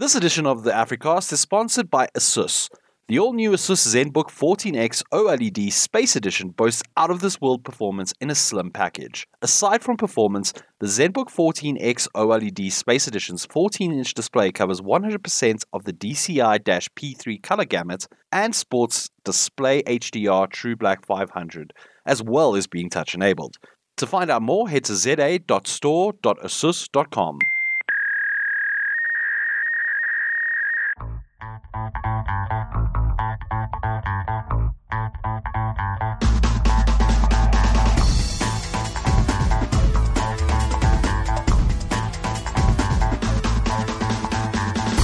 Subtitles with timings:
[0.00, 2.70] This edition of the Africast is sponsored by Asus.
[3.08, 8.14] The all new Asus ZenBook 14X OLED Space Edition boasts out of this world performance
[8.18, 9.28] in a slim package.
[9.42, 15.84] Aside from performance, the ZenBook 14X OLED Space Edition's 14 inch display covers 100% of
[15.84, 21.74] the DCI P3 color gamut and sports Display HDR True Black 500,
[22.06, 23.58] as well as being touch enabled.
[23.98, 27.38] To find out more, head to za.store.asus.com.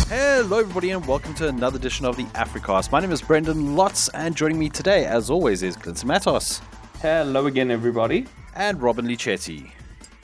[0.09, 2.93] Hello, everybody, and welcome to another edition of the Africast.
[2.93, 6.61] My name is Brendan Lotz, and joining me today, as always, is Clinton Matos
[7.01, 8.27] Hello again, everybody.
[8.55, 9.71] and Robin-Leigh Chetty.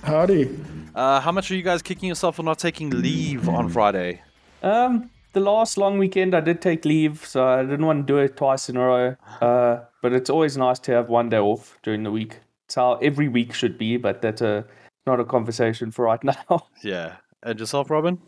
[0.03, 0.55] Howdy.
[0.95, 4.21] Uh, how much are you guys kicking yourself for not taking leave on Friday?
[4.63, 8.19] Um, the last long weekend I did take leave, so I didn't want to do
[8.19, 9.17] it twice in a row.
[9.41, 12.39] Uh, but it's always nice to have one day off during the week.
[12.67, 14.65] It's how every week should be, but that's a
[15.07, 16.67] not a conversation for right now.
[16.83, 17.17] Yeah.
[17.43, 18.19] And yourself, Robin?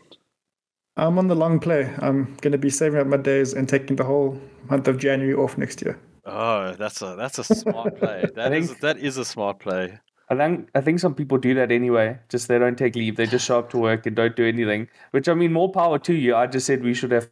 [0.97, 1.93] I'm on the long play.
[1.99, 5.33] I'm going to be saving up my days and taking the whole month of January
[5.33, 5.99] off next year.
[6.25, 8.25] Oh, that's a that's a smart play.
[8.35, 9.99] That I is think- that is a smart play.
[10.29, 12.19] I think I think some people do that anyway.
[12.29, 13.15] Just they don't take leave.
[13.15, 14.87] They just show up to work and don't do anything.
[15.11, 16.35] Which I mean, more power to you.
[16.35, 17.29] I just said we should have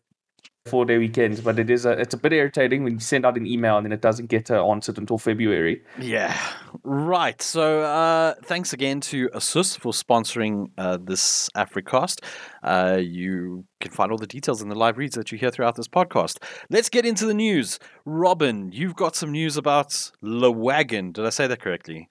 [0.65, 3.35] four day weekends, but it is a it's a bit irritating when you send out
[3.35, 5.81] an email and then it doesn't get answered until February.
[5.99, 6.37] Yeah.
[6.83, 7.41] Right.
[7.41, 12.23] So uh, thanks again to Asus for sponsoring uh, this Africast.
[12.61, 15.75] Uh, you can find all the details in the live reads that you hear throughout
[15.75, 16.37] this podcast.
[16.69, 17.79] Let's get into the news.
[18.05, 21.11] Robin, you've got some news about Le Wagon.
[21.11, 22.09] Did I say that correctly?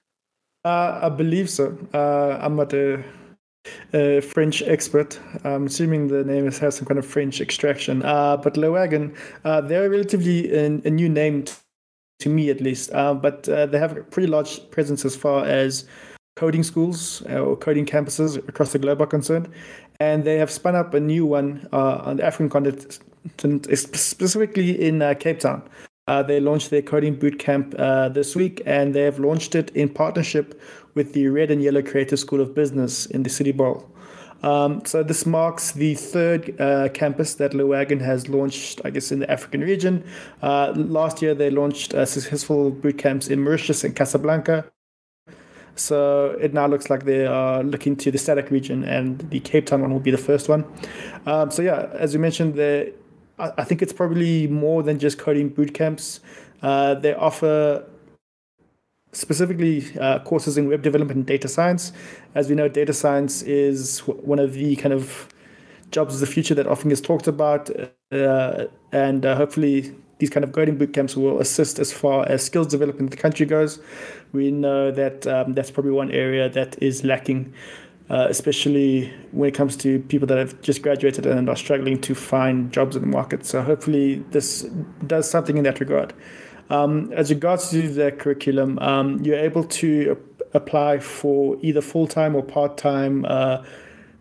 [0.65, 1.77] Uh, I believe so.
[1.93, 3.03] Uh, I'm not a,
[3.93, 5.19] a French expert.
[5.45, 8.05] I'm assuming the name has some kind of French extraction.
[8.05, 11.55] Uh, but Le Wagon, uh, they're relatively a, a new name t-
[12.21, 12.93] to me, at least.
[12.93, 15.85] Uh, but uh, they have a pretty large presence as far as
[16.37, 19.49] coding schools or coding campuses across the globe are concerned.
[19.99, 23.01] And they have spun up a new one on the African continent,
[23.77, 25.63] specifically in Cape Town.
[26.09, 29.89] Uh, they launched their coding bootcamp uh, this week, and they have launched it in
[29.89, 30.61] partnership
[30.95, 33.89] with the Red and Yellow Creative School of Business in the City Bowl.
[34.43, 39.13] Um, so this marks the third uh, campus that Le Wagon has launched, I guess,
[39.13, 40.05] in the African region.
[40.43, 44.65] Uh, last year, they launched uh, successful bootcamps in Mauritius and Casablanca.
[45.77, 49.67] So it now looks like they are looking to the SADC region, and the Cape
[49.67, 50.65] Town one will be the first one.
[51.25, 52.93] Um, so yeah, as you mentioned, they
[53.59, 56.21] I think it's probably more than just coding boot camps.
[56.63, 57.85] Uh, they offer
[59.13, 61.93] specifically uh, courses in web development and data science.
[62.35, 65.29] As we know, data science is one of the kind of
[65.91, 67.69] jobs of the future that often gets talked about,
[68.13, 72.45] uh, and uh, hopefully these kind of coding boot camps will assist as far as
[72.45, 73.81] skills development in the country goes.
[74.33, 77.53] We know that um, that's probably one area that is lacking
[78.13, 82.15] uh, especially when it comes to people that have just graduated and are struggling to
[82.15, 83.47] find jobs in the market.
[83.47, 84.63] So hopefully this
[85.07, 86.13] does something in that regard.
[86.69, 92.43] Um, as regards to the curriculum, um, you're able to apply for either full-time or
[92.43, 93.65] part-time uh,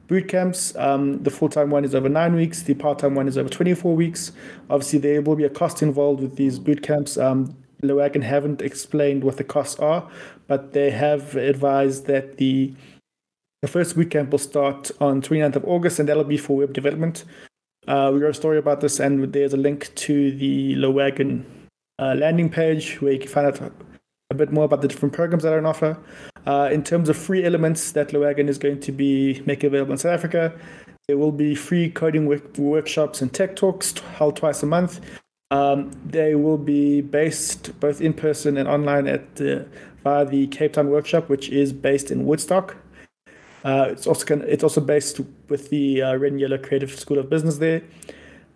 [0.07, 0.73] boot camps.
[0.77, 2.63] Um, the full-time one is over nine weeks.
[2.63, 4.31] The part-time one is over 24 weeks.
[4.69, 7.17] Obviously, there will be a cost involved with these boot camps.
[7.17, 10.09] Um, Le Wagon haven't explained what the costs are,
[10.47, 12.73] but they have advised that the
[13.61, 17.25] the first bootcamp will start on 29th of August, and that'll be for web development.
[17.87, 21.45] Uh, we wrote a story about this, and there's a link to the Le Wagon
[21.99, 23.71] uh, landing page where you can find out
[24.31, 25.97] a bit more about the different programs that are on offer.
[26.47, 29.91] Uh, in terms of free elements that Le Wagon is going to be making available
[29.91, 30.57] in South Africa,
[31.07, 35.01] there will be free coding work- workshops and tech talks held twice a month.
[35.51, 39.67] Um, they will be based both in person and online at the,
[40.03, 42.77] via the Cape Town workshop, which is based in Woodstock.
[43.63, 46.91] Uh, it's also kind of, it's also based with the uh, Red and Yellow Creative
[46.91, 47.83] School of Business there.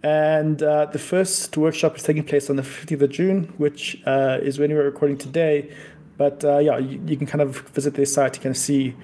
[0.04, 4.40] And uh, the first workshop is taking place on the 15th of June, which uh,
[4.42, 5.72] is when we're recording today.
[6.18, 8.96] But uh, yeah, you, you can kind of visit their site to kind of see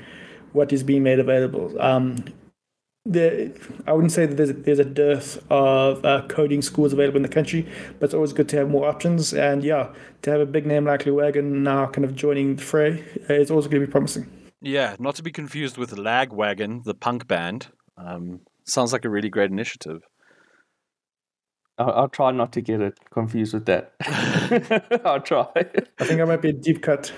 [0.53, 1.79] what is being made available.
[1.81, 2.23] Um,
[3.05, 3.51] the,
[3.87, 7.29] I wouldn't say that there's, there's a dearth of uh, coding schools available in the
[7.29, 7.67] country,
[7.99, 9.33] but it's always good to have more options.
[9.33, 9.91] And yeah,
[10.21, 13.49] to have a big name like Le Wagon now kind of joining the fray is
[13.49, 14.29] also going to be promising.
[14.61, 17.67] Yeah, not to be confused with Lagwagon, the punk band.
[17.97, 20.01] Um, sounds like a really great initiative.
[21.77, 23.93] I'll, I'll try not to get it confused with that.
[25.05, 25.47] I'll try.
[25.99, 27.11] I think I might be a deep cut.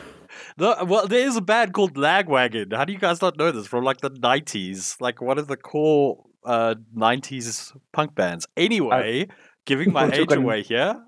[0.58, 2.74] The, well, there is a band called Lagwagon.
[2.74, 4.96] How do you guys not know this from like the nineties?
[5.00, 8.48] Like one of the core uh, 90s punk bands.
[8.58, 9.28] Anyway,
[9.66, 11.04] giving my thought you were age gonna- away here.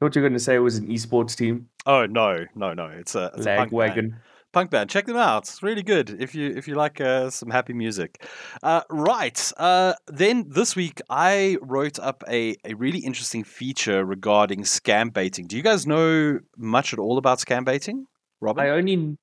[0.00, 1.68] thought you were going to say it was an esports team.
[1.86, 2.86] Oh no, no, no!
[2.86, 3.72] It's a, it's a Lag
[4.54, 4.70] punk band.
[4.70, 4.70] wagon.
[4.70, 4.90] Punk band.
[4.90, 5.42] Check them out.
[5.44, 8.24] It's really good if you if you like uh, some happy music.
[8.62, 9.52] Uh, right.
[9.56, 15.46] Uh, then this week I wrote up a, a really interesting feature regarding scam baiting.
[15.46, 18.06] Do you guys know much at all about scam baiting,
[18.40, 18.64] Robin?
[18.64, 19.16] I only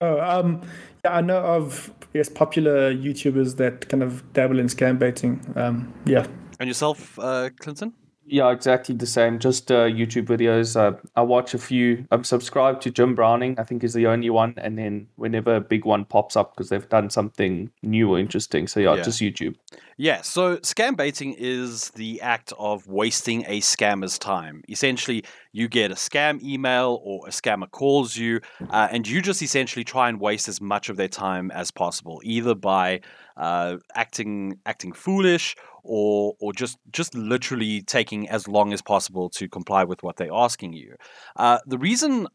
[0.00, 0.62] Oh, um,
[1.04, 5.40] yeah, I know of yes popular YouTubers that kind of dabble in scam baiting.
[5.56, 6.26] Um, yeah,
[6.60, 7.92] and yourself, uh, Clinton?
[8.30, 9.38] Yeah, exactly the same.
[9.38, 10.76] Just uh, YouTube videos.
[10.76, 12.04] Uh, I watch a few.
[12.10, 13.58] I'm subscribed to Jim Browning.
[13.58, 14.52] I think is the only one.
[14.58, 18.66] And then whenever a big one pops up because they've done something new or interesting,
[18.68, 19.02] so yeah, Yeah.
[19.02, 19.54] just YouTube.
[20.00, 24.62] Yeah, so scam baiting is the act of wasting a scammer's time.
[24.68, 28.40] Essentially, you get a scam email or a scammer calls you,
[28.70, 32.20] uh, and you just essentially try and waste as much of their time as possible,
[32.22, 33.00] either by
[33.36, 39.48] uh, acting acting foolish or or just just literally taking as long as possible to
[39.48, 40.94] comply with what they're asking you.
[41.34, 42.28] Uh, the reason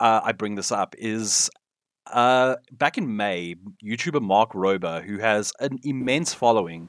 [0.00, 1.50] uh, I bring this up is
[2.12, 6.88] uh, back in May, YouTuber Mark Rober, who has an immense following,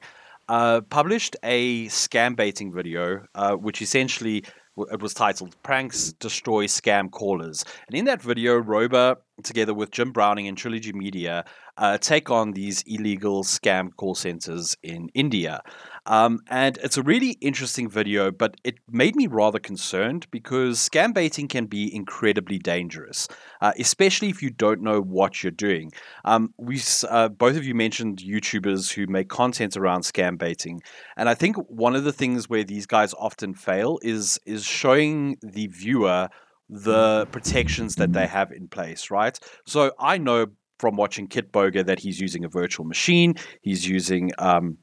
[0.50, 4.44] uh, published a scam baiting video, uh, which essentially
[4.92, 10.12] it was titled "Pranks Destroy Scam Callers." And in that video, Rober, together with Jim
[10.12, 11.46] Browning and Trilogy Media,
[11.78, 15.62] uh, take on these illegal scam call centers in India.
[16.07, 21.13] Um, and it's a really interesting video, but it made me rather concerned because scam
[21.13, 23.27] baiting can be incredibly dangerous,
[23.62, 25.92] uh, especially if you don't know what you're doing.
[26.24, 30.81] Um, we uh, both of you mentioned YouTubers who make content around scam baiting,
[31.18, 35.38] and I think one of the things where these guys often fail is is showing
[35.42, 36.30] the viewer
[36.69, 39.12] the protections that they have in place.
[39.12, 39.38] Right.
[39.65, 40.48] So I know
[40.80, 43.33] from watching Kitboga that he's using a virtual machine.
[43.62, 44.77] He's using um,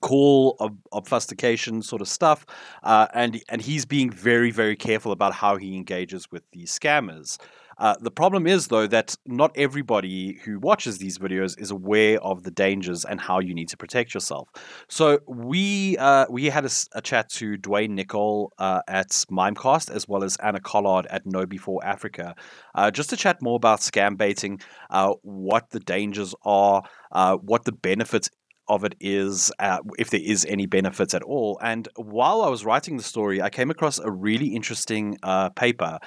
[0.00, 2.46] call ob- obfuscation sort of stuff,
[2.82, 7.38] uh, and and he's being very very careful about how he engages with these scammers.
[7.78, 12.42] Uh, the problem is though that not everybody who watches these videos is aware of
[12.42, 14.48] the dangers and how you need to protect yourself.
[14.88, 20.24] So we uh, we had a chat to Dwayne Nicole uh, at Mimecast as well
[20.24, 22.34] as Anna Collard at KnowBe4 Africa,
[22.74, 24.60] uh, just to chat more about scam baiting,
[24.90, 26.82] uh, what the dangers are,
[27.12, 28.28] uh, what the benefits
[28.68, 31.58] of it is, uh, if there is any benefits at all.
[31.62, 35.98] And while I was writing the story, I came across a really interesting uh, paper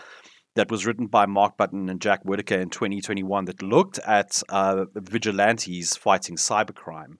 [0.55, 4.85] that was written by Mark Button and Jack Whitaker in 2021 that looked at uh,
[4.95, 7.13] vigilantes fighting cybercrime.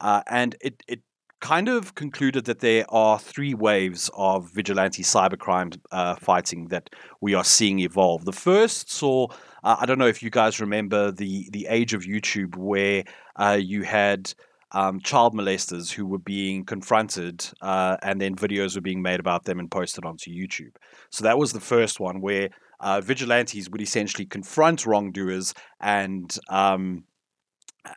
[0.00, 1.00] Uh, and it, it
[1.40, 6.90] kind of concluded that there are three waves of vigilante cybercrime uh, fighting that
[7.20, 8.24] we are seeing evolve.
[8.24, 9.28] The first saw,
[9.64, 13.04] uh, I don't know if you guys remember the, the age of YouTube where
[13.36, 14.32] uh, you had
[14.72, 19.44] um, child molesters who were being confronted uh, and then videos were being made about
[19.44, 20.74] them and posted onto YouTube.
[21.10, 22.50] So that was the first one where
[22.80, 27.04] uh, vigilantes would essentially confront wrongdoers and um,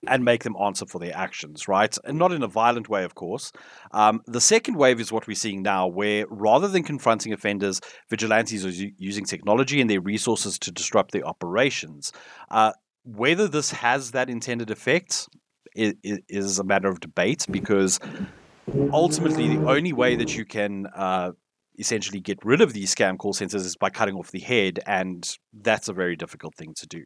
[0.07, 1.95] and make them answer for their actions, right?
[2.05, 3.51] And not in a violent way, of course.
[3.91, 8.65] Um, the second wave is what we're seeing now, where rather than confronting offenders, vigilantes
[8.65, 12.13] are u- using technology and their resources to disrupt their operations.
[12.49, 12.71] Uh,
[13.03, 15.27] whether this has that intended effect
[15.77, 17.99] i- i- is a matter of debate because
[18.91, 21.31] ultimately the only way that you can uh,
[21.79, 25.37] essentially get rid of these scam call centers is by cutting off the head, and
[25.53, 27.03] that's a very difficult thing to do.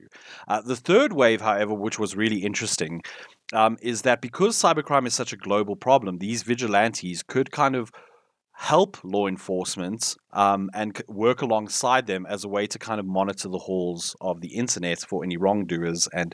[0.47, 3.01] Uh, the third wave, however, which was really interesting,
[3.53, 7.91] um, is that because cybercrime is such a global problem, these vigilantes could kind of
[8.59, 13.47] help law enforcement um, and work alongside them as a way to kind of monitor
[13.50, 16.33] the halls of the internet for any wrongdoers and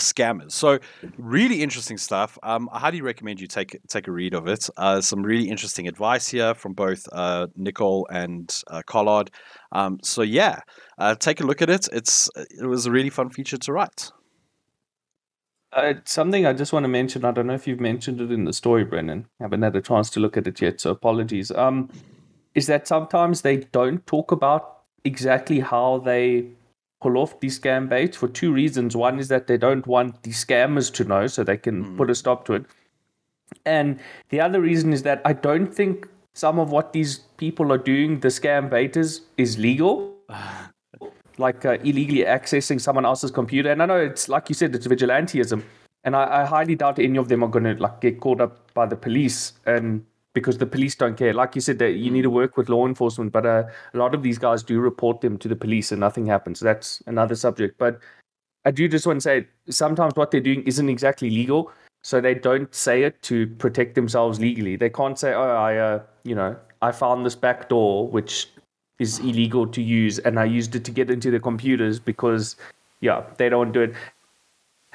[0.00, 0.52] scammers.
[0.52, 0.78] So
[1.16, 2.38] really interesting stuff.
[2.42, 4.68] Um, I highly recommend you take take a read of it.
[4.76, 9.30] Uh, some really interesting advice here from both uh, Nicole and uh, Collard.
[9.72, 10.60] Um, so yeah,
[10.98, 11.88] uh, take a look at it.
[11.92, 14.10] It's it was a really fun feature to write.
[15.72, 17.24] Uh, something I just want to mention.
[17.24, 19.26] I don't know if you've mentioned it in the story, Brennan.
[19.38, 21.50] I haven't had a chance to look at it yet, so apologies.
[21.50, 21.90] Um,
[22.54, 26.46] is that sometimes they don't talk about exactly how they
[27.00, 28.96] pull off these scam baits for two reasons.
[28.96, 31.96] One is that they don't want the scammers to know, so they can Mm.
[31.96, 32.64] put a stop to it.
[33.64, 33.98] And
[34.30, 38.20] the other reason is that I don't think some of what these people are doing,
[38.20, 40.14] the scam baiters, is legal.
[41.38, 43.70] like uh, illegally accessing someone else's computer.
[43.70, 45.62] And I know it's like you said, it's vigilantism,
[46.02, 48.74] and I, I highly doubt any of them are going to like get caught up
[48.74, 51.32] by the police, and because the police don't care.
[51.32, 54.14] Like you said, that you need to work with law enforcement, but uh, a lot
[54.14, 56.60] of these guys do report them to the police, and nothing happens.
[56.60, 58.00] That's another subject, but.
[58.64, 62.34] I do just want to say sometimes what they're doing isn't exactly legal, so they
[62.34, 64.76] don't say it to protect themselves legally.
[64.76, 68.50] They can't say, "Oh, I, uh, you know, I found this back door which
[68.98, 72.56] is illegal to use, and I used it to get into the computers because,
[73.00, 73.94] yeah, they don't do it."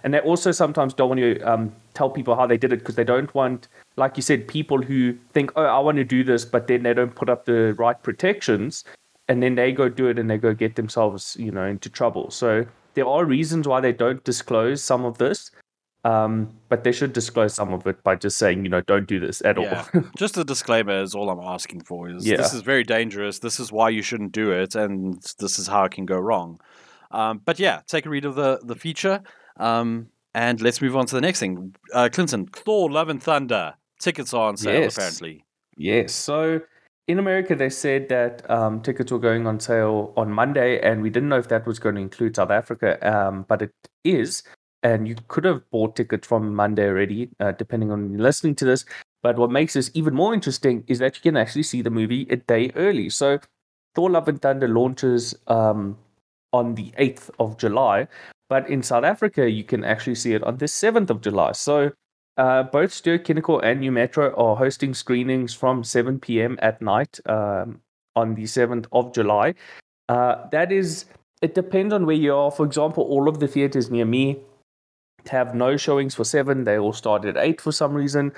[0.03, 2.95] And they also sometimes don't want to um, tell people how they did it because
[2.95, 6.43] they don't want, like you said, people who think, "Oh, I want to do this,"
[6.45, 8.83] but then they don't put up the right protections,
[9.29, 12.29] and then they go do it and they go get themselves, you know, into trouble.
[12.31, 15.51] So there are reasons why they don't disclose some of this.
[16.05, 19.21] Um, but they should disclose some of it by just saying, you know, don't do
[19.21, 19.85] this at Yeah.
[19.93, 20.01] all.
[20.17, 22.09] Just a disclaimer is all I'm asking for.
[22.09, 22.35] Is Yeah.
[22.35, 23.39] this is very dangerous.
[23.39, 26.59] This is why you shouldn't do it, and this is how it can go wrong.
[27.11, 29.21] Um, but yeah, take a read of the the feature,
[29.57, 31.75] um, and let's move on to the next thing.
[31.93, 34.95] Uh, Clinton, Thor: Love and Thunder tickets are on sale Yes.
[34.97, 35.45] apparently.
[35.77, 36.13] Yes.
[36.13, 36.61] So
[37.07, 41.09] in America, they said that um, tickets were going on sale on Monday, and we
[41.09, 43.71] didn't know if that was going to include South Africa, um, but it
[44.03, 44.43] is.
[44.83, 48.83] And you could have bought tickets from Monday already, uh, depending on listening to this.
[49.21, 52.27] But what makes this even more interesting is that you can actually see the movie
[52.29, 53.09] a day early.
[53.09, 53.39] So
[53.95, 55.97] Thor: Love and Thunder launches um,
[56.51, 58.07] on the 8th of July,
[58.49, 61.53] but in South Africa, you can actually see it on the 7th of July.
[61.53, 61.91] So
[62.37, 66.57] uh, both Ster-Kinekor and Nu Metro are hosting screenings from 7 p.m.
[66.61, 67.81] at night um,
[68.15, 69.53] on the 7th of July.
[70.09, 71.05] Uh, that is,
[71.41, 72.51] it depends on where you are.
[72.51, 74.39] For example, all of the theaters near me
[75.29, 76.63] have no showings for 7.
[76.63, 78.33] They all start at 8 for some reason.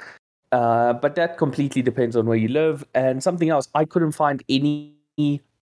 [0.51, 2.85] Uh, but that completely depends on where you live.
[2.93, 4.93] And something else, I couldn't find any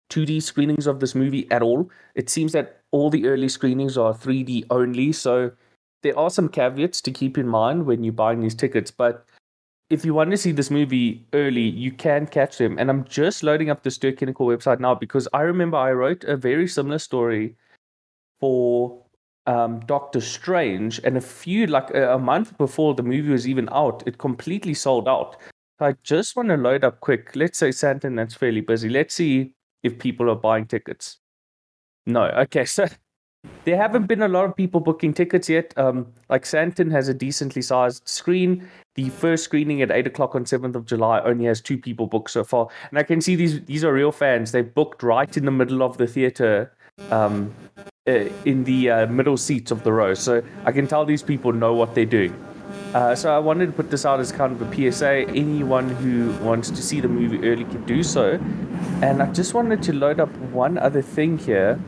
[0.10, 1.90] 2D screenings of this movie at all.
[2.16, 5.12] It seems that all the early screenings are 3D only.
[5.12, 5.52] So
[6.04, 8.92] there are some caveats to keep in mind when you're buying these tickets.
[8.92, 9.26] But
[9.90, 12.78] if you want to see this movie early, you can catch them.
[12.80, 16.38] And I'm just loading up the Ster website now because I remember I wrote a
[16.38, 17.56] very similar story
[18.40, 19.02] for
[19.48, 23.70] um, Doctor Strange, and a few like a, a month before the movie was even
[23.72, 25.38] out, it completely sold out.
[25.80, 27.36] So I just want to load up quick.
[27.36, 28.90] Let's say Sandton, that's fairly busy.
[28.90, 31.21] Let's see if people are buying tickets.
[32.06, 32.88] No, okay, so
[33.66, 35.74] there haven't been a lot of people booking tickets yet.
[35.78, 38.68] Um, like Sandton has a decently sized screen.
[38.96, 42.32] The first screening at eight o'clock on seventh of July only has two people booked
[42.32, 44.52] so far, and I can see these these are real fans.
[44.52, 46.76] They booked right in the middle of the theater,
[47.10, 47.54] um,
[48.08, 50.14] uh, in the uh, middle seats of the row.
[50.14, 52.36] So I can tell these people know what they're doing.
[52.94, 55.30] Uh, so I wanted to put this out as kind of a PSA.
[55.30, 58.34] Anyone who wants to see the movie early can do so.
[59.02, 61.80] And I just wanted to load up one other thing here.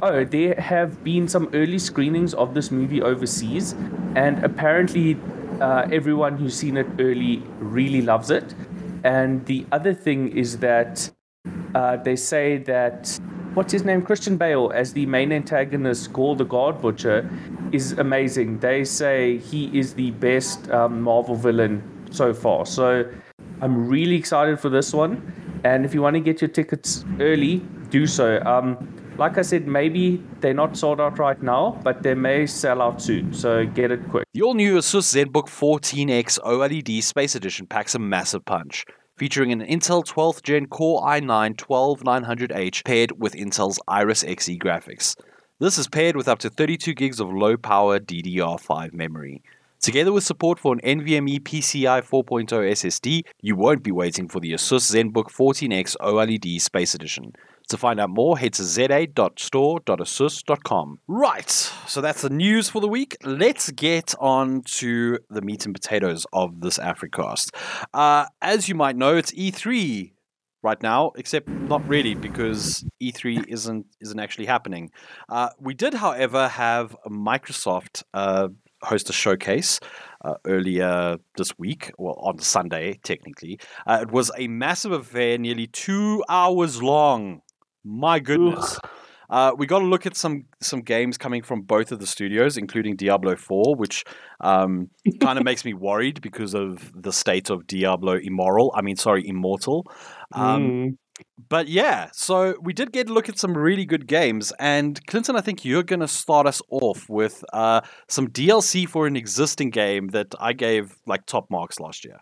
[0.00, 3.74] Oh, there have been some early screenings of this movie overseas,
[4.14, 5.18] and apparently,
[5.60, 8.54] uh, everyone who's seen it early really loves it.
[9.02, 11.10] And the other thing is that
[11.74, 13.18] uh, they say that
[13.58, 17.28] what's his name, Christian Bale, as the main antagonist, Gorr the God Butcher,
[17.72, 18.60] is amazing.
[18.60, 22.64] They say he is the best um, Marvel villain so far.
[22.66, 23.04] So
[23.60, 25.12] I'm really excited for this one.
[25.64, 27.56] And if you want to get your tickets early,
[27.90, 28.40] do so.
[28.42, 32.80] Um, like I said, maybe they're not sold out right now, but they may sell
[32.80, 33.34] out soon.
[33.34, 34.24] So get it quick.
[34.34, 38.84] The all new Asus ZenBook 14X OLED Space Edition packs a massive punch.
[39.18, 45.16] Featuring an Intel 12th Gen Core i9 12900H paired with Intel's Iris Xe graphics.
[45.58, 49.42] This is paired with up to 32 gigs of low power DDR5 memory.
[49.80, 54.52] Together with support for an NVMe PCI 4.0 SSD, you won't be waiting for the
[54.52, 57.32] Asus ZenBook 14X OLED Space Edition.
[57.68, 61.00] To find out more, head to za.store.asus.com.
[61.06, 63.18] Right, so that's the news for the week.
[63.22, 67.54] Let's get on to the meat and potatoes of this Africast.
[67.92, 70.12] Uh, as you might know, it's E3
[70.62, 74.90] right now, except not really because E3 isn't isn't actually happening.
[75.28, 78.48] Uh, we did, however, have Microsoft uh,
[78.82, 79.80] host a showcase
[80.24, 83.58] uh, earlier this week, well, on Sunday, technically.
[83.86, 87.42] Uh, it was a massive affair, nearly two hours long.
[87.88, 88.78] My goodness.
[89.30, 92.56] Uh, we got to look at some some games coming from both of the studios,
[92.56, 94.04] including Diablo 4, which
[94.40, 94.88] um,
[95.20, 98.72] kind of makes me worried because of the state of Diablo Immoral.
[98.74, 99.84] I mean, sorry, Immortal.
[100.32, 100.96] Um, Mm.
[101.48, 104.52] but yeah, so we did get a look at some really good games.
[104.58, 109.06] And Clinton, I think you're going to start us off with uh, some DLC for
[109.06, 112.18] an existing game that I gave like top marks last year.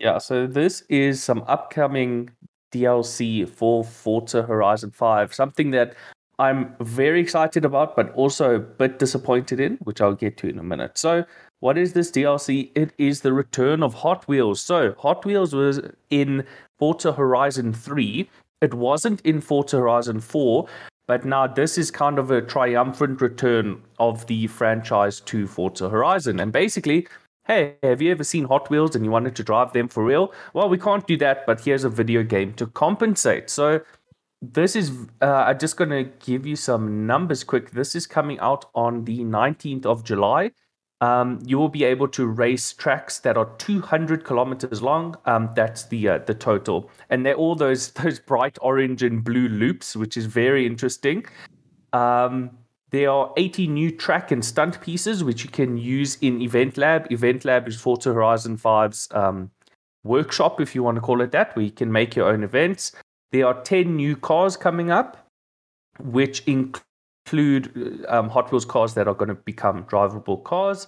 [0.00, 2.30] Yeah, so this is some upcoming
[2.74, 5.94] DLC for Forza Horizon 5, something that
[6.38, 10.58] I'm very excited about, but also a bit disappointed in, which I'll get to in
[10.58, 10.98] a minute.
[10.98, 11.24] So,
[11.60, 12.70] what is this DLC?
[12.74, 14.60] It is the return of Hot Wheels.
[14.60, 16.44] So, Hot Wheels was in
[16.78, 18.28] Forza Horizon 3.
[18.60, 20.66] It wasn't in Forza Horizon 4,
[21.06, 26.40] But now this is kind of a triumphant return of the franchise to Forza Horizon.
[26.40, 27.06] And basically,
[27.46, 30.32] hey, have you ever seen Hot Wheels and you wanted to drive them for real?
[30.52, 33.50] Well, we can't do that, but here's a video game to compensate.
[33.50, 33.80] So
[34.40, 37.70] this is, uh, I'm just going to give you some numbers quick.
[37.70, 40.52] This is coming out on the 19th of July.
[41.00, 45.16] Um, you will be able to race tracks that are 200 kilometers long.
[45.26, 49.48] Um, that's the uh, the total, and they're all those those bright orange and blue
[49.48, 51.26] loops, which is very interesting.
[51.92, 52.52] Um,
[52.94, 57.10] there are 80 new track and stunt pieces which you can use in Event Lab.
[57.10, 59.50] Event Lab is Forza Horizon 5's um,
[60.04, 62.92] workshop, if you want to call it that, where you can make your own events.
[63.32, 65.28] There are 10 new cars coming up,
[65.98, 70.86] which include um, Hot Wheels cars that are going to become drivable cars.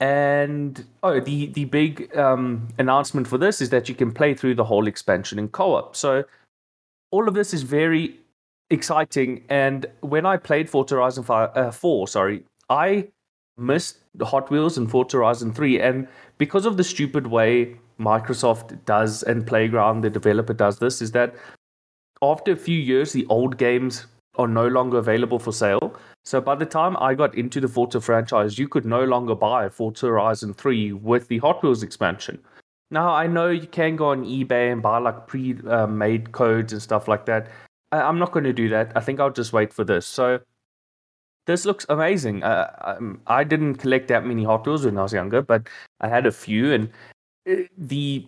[0.00, 4.54] And oh, the the big um, announcement for this is that you can play through
[4.54, 5.94] the whole expansion in co-op.
[5.94, 6.24] So
[7.10, 8.18] all of this is very
[8.70, 9.44] exciting.
[9.48, 13.08] And when I played Forza Horizon 5, uh, 4, sorry, I
[13.56, 15.80] missed the Hot Wheels and Forza Horizon 3.
[15.80, 16.08] And
[16.38, 21.34] because of the stupid way Microsoft does and Playground, the developer does this, is that
[22.22, 24.06] after a few years, the old games
[24.36, 25.96] are no longer available for sale.
[26.24, 29.68] So by the time I got into the Forza franchise, you could no longer buy
[29.68, 32.38] Forza Horizon 3 with the Hot Wheels expansion.
[32.90, 37.08] Now I know you can go on eBay and buy like pre-made codes and stuff
[37.08, 37.48] like that.
[37.92, 38.92] I'm not going to do that.
[38.94, 40.06] I think I'll just wait for this.
[40.06, 40.40] So
[41.46, 42.42] this looks amazing.
[42.42, 45.68] Uh, um, I didn't collect that many Hot Wheels when I was younger, but
[46.00, 46.90] I had a few, and
[47.50, 48.26] uh, the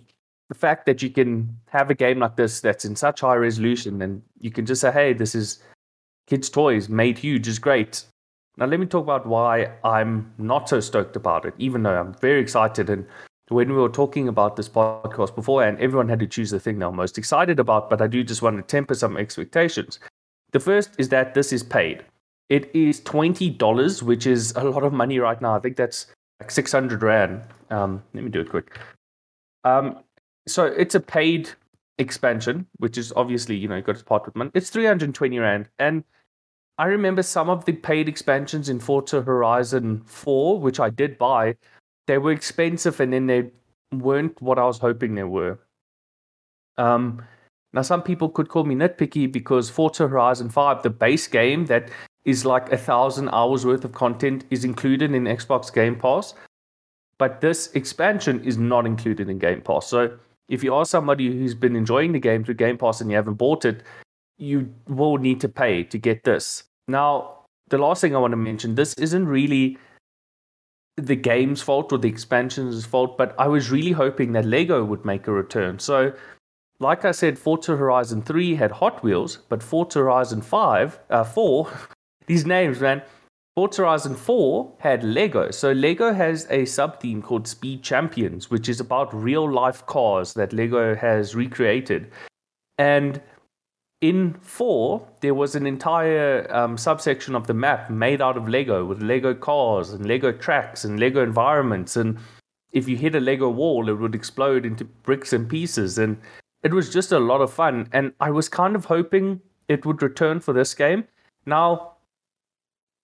[0.48, 4.00] the fact that you can have a game like this that's in such high resolution,
[4.02, 5.62] and you can just say, "Hey, this is
[6.26, 8.04] kids' toys made huge," is great.
[8.56, 12.14] Now let me talk about why I'm not so stoked about it, even though I'm
[12.14, 13.06] very excited and
[13.50, 16.78] when we were talking about this podcast before, and everyone had to choose the thing
[16.78, 19.98] they're most excited about, but I do just want to temper some expectations.
[20.52, 22.04] The first is that this is paid.
[22.48, 25.56] It is $20, which is a lot of money right now.
[25.56, 26.06] I think that's
[26.40, 27.42] like 600 Rand.
[27.70, 28.78] Um, let me do it quick.
[29.64, 29.98] Um,
[30.46, 31.50] so it's a paid
[31.98, 34.50] expansion, which is obviously, you know, you got to part with money.
[34.54, 35.68] It's 320 Rand.
[35.78, 36.04] And
[36.78, 41.56] I remember some of the paid expansions in Forza Horizon 4, which I did buy,
[42.06, 43.50] they were expensive and then they
[43.92, 45.58] weren't what I was hoping they were.
[46.78, 47.22] Um,
[47.72, 51.88] now, some people could call me nitpicky because Forza Horizon 5, the base game that
[52.24, 56.34] is like a thousand hours worth of content, is included in Xbox Game Pass.
[57.18, 59.86] But this expansion is not included in Game Pass.
[59.86, 63.16] So if you are somebody who's been enjoying the game through Game Pass and you
[63.16, 63.82] haven't bought it,
[64.36, 66.64] you will need to pay to get this.
[66.88, 69.78] Now, the last thing I want to mention this isn't really
[71.06, 75.04] the game's fault or the expansion's fault, but I was really hoping that Lego would
[75.04, 75.78] make a return.
[75.78, 76.12] So,
[76.78, 81.70] like I said, Forza Horizon 3 had Hot Wheels, but Forza Horizon 5, uh, 4,
[82.26, 83.02] these names, man.
[83.56, 85.50] Forza Horizon 4 had Lego.
[85.50, 90.34] So, Lego has a sub theme called Speed Champions, which is about real life cars
[90.34, 92.10] that Lego has recreated.
[92.78, 93.20] And
[94.00, 98.84] in four, there was an entire um, subsection of the map made out of Lego
[98.84, 101.96] with Lego cars and Lego tracks and Lego environments.
[101.96, 102.18] And
[102.72, 105.98] if you hit a Lego wall, it would explode into bricks and pieces.
[105.98, 106.16] And
[106.62, 107.88] it was just a lot of fun.
[107.92, 111.04] And I was kind of hoping it would return for this game.
[111.44, 111.92] Now,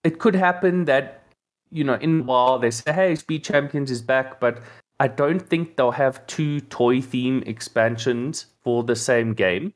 [0.03, 1.23] it could happen that,
[1.71, 4.61] you know, in a while they say, hey, Speed Champions is back, but
[4.99, 9.73] I don't think they'll have two toy theme expansions for the same game.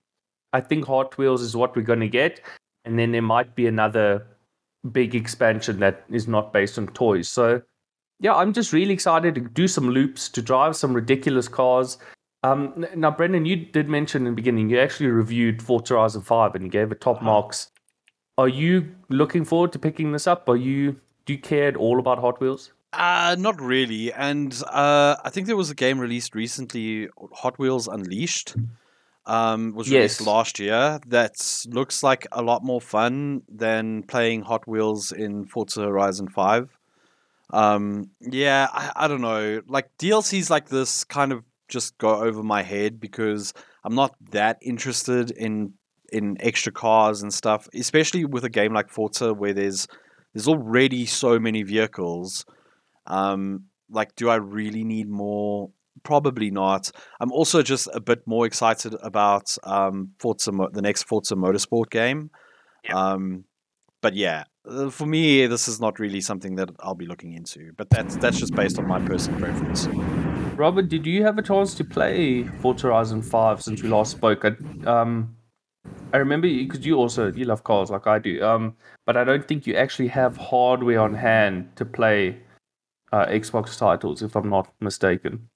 [0.54, 2.42] I think Hot Wheels is what we're going to get,
[2.86, 4.26] and then there might be another
[4.92, 7.28] big expansion that is not based on toys.
[7.28, 7.62] So,
[8.20, 11.98] yeah, I'm just really excited to do some loops, to drive some ridiculous cars.
[12.44, 16.56] Um, now, Brendan, you did mention in the beginning you actually reviewed Forza Horizon 5
[16.56, 17.26] and you gave it top uh-huh.
[17.26, 17.72] marks.
[18.38, 20.50] Are you looking forward to picking this up?
[20.50, 22.72] Are you do you care at all about Hot Wheels?
[22.94, 24.12] Uh, not really.
[24.12, 28.56] And uh, I think there was a game released recently, Hot Wheels Unleashed
[29.26, 31.00] um, was released last year.
[31.08, 31.36] That
[31.68, 36.70] looks like a lot more fun than playing Hot Wheels in Forza Horizon Five.
[37.52, 39.62] Um, yeah, I, I don't know.
[39.68, 43.54] Like DLCs like this kind of just go over my head because
[43.84, 45.74] I'm not that interested in
[46.12, 49.88] in extra cars and stuff, especially with a game like Forza where there's
[50.34, 52.46] there's already so many vehicles.
[53.08, 55.72] Um, like, do I really need more
[56.04, 56.92] Probably not.
[57.20, 62.32] I'm also just a bit more excited about um, Forza, the next Forza Motorsport game.
[62.84, 63.12] Yeah.
[63.12, 63.46] Um,
[64.02, 67.72] but yeah, uh, for me, this is not really something that I'll be looking into.
[67.78, 69.88] But that's that's just based on my personal preference.
[70.56, 74.44] Robert, did you have a chance to play Forza Horizon Five since we last spoke?
[74.86, 75.36] Um,
[76.14, 78.44] I remember because you also you love cars like I do.
[78.44, 82.38] Um, but I don't think you actually have hardware on hand to play
[83.12, 85.50] uh, Xbox titles, if I'm not mistaken.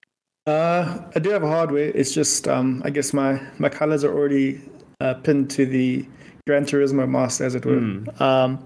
[0.47, 1.91] Uh, I do have a hardware.
[1.95, 4.62] It's just um, I guess my my colors are already
[5.01, 6.05] uh, pinned to the
[6.45, 7.77] Gran Turismo master, as it were.
[7.77, 8.21] Mm.
[8.21, 8.63] Um,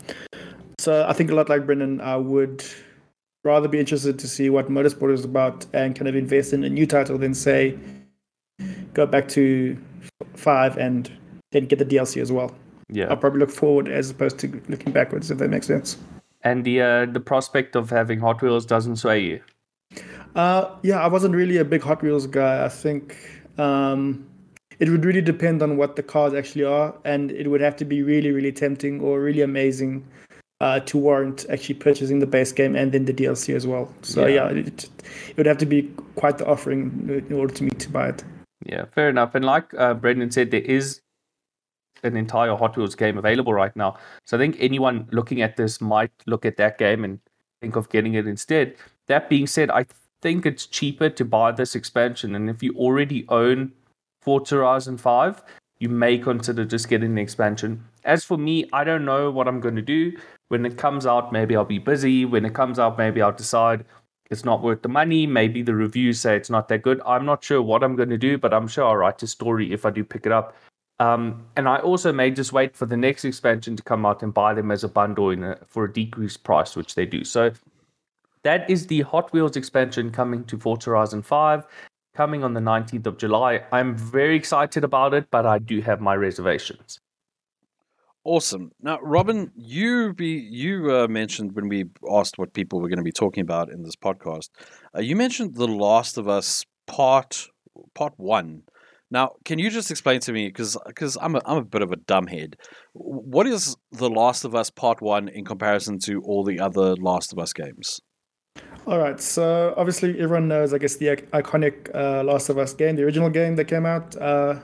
[0.79, 2.63] so I think a lot like Brendan, I would
[3.43, 6.69] rather be interested to see what Motorsport is about and kind of invest in a
[6.69, 7.77] new title than say
[8.93, 9.77] go back to
[10.35, 11.11] five and
[11.51, 12.53] then get the DLC as well.
[12.89, 13.07] Yeah.
[13.09, 15.97] I'll probably look forward as opposed to looking backwards, if that makes sense.
[16.41, 19.41] And the uh, the prospect of having Hot Wheels doesn't sway you.
[20.35, 22.63] Uh, yeah, I wasn't really a big Hot Wheels guy.
[22.63, 23.17] I think
[23.57, 24.25] um,
[24.79, 27.85] it would really depend on what the cars actually are, and it would have to
[27.85, 30.05] be really, really tempting or really amazing
[30.61, 33.93] uh, to warrant actually purchasing the base game and then the DLC as well.
[34.01, 34.51] So Yeah.
[34.51, 34.89] yeah, it,
[35.29, 35.83] it would have to be
[36.15, 38.23] quite the offering in order to me to buy it.
[38.65, 39.35] Yeah, fair enough.
[39.35, 41.01] And like uh, Brendan said, there is
[42.03, 43.97] an entire Hot Wheels game available right now.
[44.25, 47.19] So I think anyone looking at this might look at that game and
[47.61, 48.75] think of getting it instead.
[49.07, 49.85] That being said, I
[50.21, 52.35] think it's cheaper to buy this expansion.
[52.35, 53.71] And if you already own
[54.21, 55.43] Forza Horizon 5,
[55.79, 57.83] you may consider just getting the expansion.
[58.03, 60.13] As for me, I don't know what I'm going to do.
[60.49, 62.25] When it comes out, maybe I'll be busy.
[62.25, 63.85] When it comes out, maybe I'll decide
[64.29, 65.25] it's not worth the money.
[65.25, 67.01] Maybe the reviews say it's not that good.
[67.05, 69.71] I'm not sure what I'm going to do, but I'm sure I'll write a story
[69.71, 70.55] if I do pick it up.
[70.99, 74.33] Um, and I also may just wait for the next expansion to come out and
[74.33, 77.23] buy them as a bundle a, for a decreased price, which they do.
[77.23, 77.51] So
[78.49, 81.65] that is the Hot Wheels expansion coming to Forza Horizon 5,
[82.15, 83.61] coming on the 19th of July.
[83.71, 86.99] I'm very excited about it, but I do have my reservations.
[88.23, 88.71] Awesome.
[88.81, 90.31] Now, Robin, you be
[90.63, 93.83] you uh, mentioned when we asked what people were going to be talking about in
[93.83, 94.49] this podcast.
[94.95, 97.49] Uh, you mentioned The Last of Us Part
[97.93, 98.63] Part One.
[99.11, 101.91] Now, can you just explain to me because because I'm a, I'm a bit of
[101.91, 102.55] a dumbhead.
[102.93, 107.31] What is The Last of Us Part One in comparison to all the other Last
[107.31, 108.01] of Us games?
[108.89, 112.95] All right, so obviously everyone knows, I guess, the iconic uh, Last of Us game,
[112.95, 114.55] the original game that came out, uh,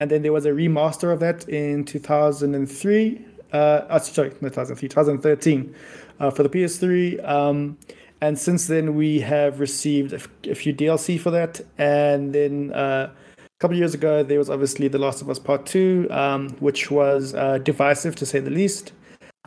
[0.00, 3.24] and then there was a remaster of that in 2003.
[3.54, 5.74] Uh, uh, sorry, not 2003, 2013,
[6.20, 7.26] uh, for the PS3.
[7.26, 7.78] Um,
[8.20, 13.42] and since then, we have received a, few DLC for that, and then uh, a
[13.60, 17.34] couple years ago, there was obviously The Last of Us Part Two, um, which was
[17.34, 18.92] uh, divisive to say the least.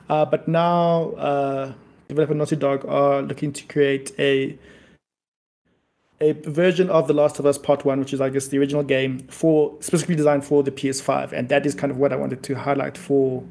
[0.09, 1.73] Uh, but now, uh,
[2.07, 4.57] developer Naughty Dog are looking to create a
[6.19, 8.83] a version of The Last of Us Part One, which is I guess the original
[8.83, 12.43] game for specifically designed for the PS5, and that is kind of what I wanted
[12.43, 13.43] to highlight for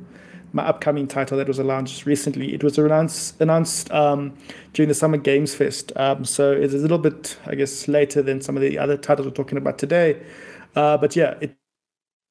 [0.53, 2.55] my upcoming title that was announced recently.
[2.55, 4.37] It was announced announced um,
[4.73, 8.40] during the Summer Games Fest, um, so it's a little bit I guess later than
[8.40, 10.21] some of the other titles we're talking about today.
[10.75, 11.57] Uh, but yeah, it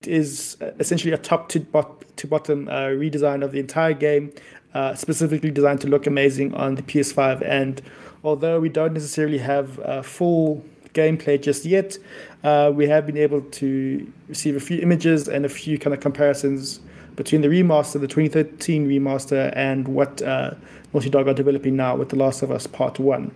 [0.04, 4.32] is essentially a top to, bot- to bottom uh, redesign of the entire game,
[4.76, 7.42] uh, specifically designed to look amazing on the PS5.
[7.48, 7.82] And
[8.26, 11.98] although we don't necessarily have uh, full gameplay just yet,
[12.44, 16.02] uh, we have been able to receive a few images and a few kind of
[16.02, 16.82] comparisons
[17.16, 20.52] between the remaster, the 2013 remaster, and what uh,
[20.94, 23.32] Naughty Dog are developing now with The Last of Us Part 1.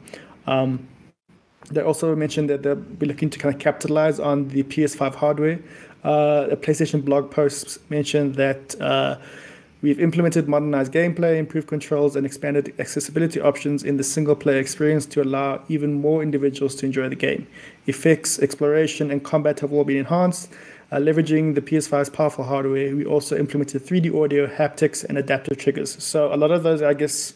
[0.45, 0.87] Um,
[1.71, 5.59] they also mentioned that they'll be looking to kind of capitalize on the PS5 hardware.
[6.03, 9.17] Uh, a PlayStation blog post mentioned that uh,
[9.81, 15.05] we've implemented modernized gameplay, improved controls, and expanded accessibility options in the single player experience
[15.07, 17.47] to allow even more individuals to enjoy the game.
[17.87, 20.49] Effects, exploration, and combat have all been enhanced.
[20.91, 26.01] Uh, leveraging the PS5's powerful hardware, we also implemented 3D audio, haptics, and adaptive triggers.
[26.03, 27.35] So, a lot of those, I guess,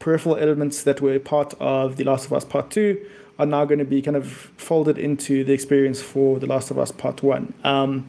[0.00, 3.00] peripheral elements that were part of The Last of Us Part 2
[3.38, 6.78] are now going to be kind of folded into the experience for The Last of
[6.78, 7.54] Us Part 1.
[7.62, 8.08] Um,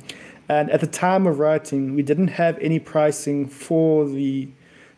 [0.50, 4.50] and at the time of writing, we didn't have any pricing for the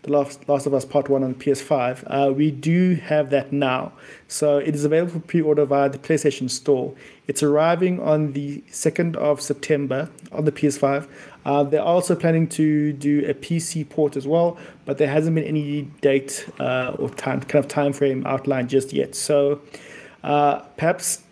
[0.03, 2.03] the Last, Last of Us Part 1 on PS5.
[2.07, 3.93] Uh, we do have that now.
[4.27, 6.95] So it is available for pre order via the PlayStation Store.
[7.27, 11.07] It's arriving on the 2nd of September on the PS5.
[11.45, 15.43] Uh, they're also planning to do a PC port as well, but there hasn't been
[15.43, 19.15] any date uh, or time, kind of time frame outlined just yet.
[19.15, 19.61] So
[20.23, 21.23] uh, perhaps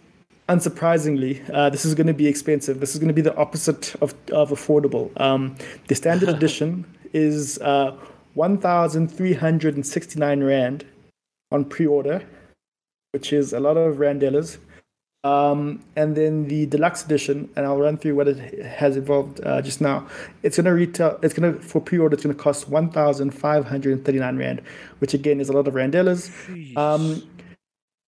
[0.49, 2.79] unsurprisingly, uh, this is going to be expensive.
[2.79, 5.09] This is going to be the opposite of, of affordable.
[5.21, 5.55] Um,
[5.87, 7.95] the standard edition is uh,
[8.33, 10.85] 1,369 Rand
[11.51, 12.23] on pre order,
[13.11, 14.57] which is a lot of Randellas.
[15.25, 19.61] Um, and then the deluxe edition, and I'll run through what it has involved uh,
[19.61, 20.07] just now.
[20.43, 21.19] It's gonna retail.
[21.21, 22.13] It's gonna for pre-order.
[22.13, 24.61] It's gonna cost one thousand five hundred and thirty-nine rand,
[24.99, 26.31] which again is a lot of randellas.
[26.77, 27.21] Um,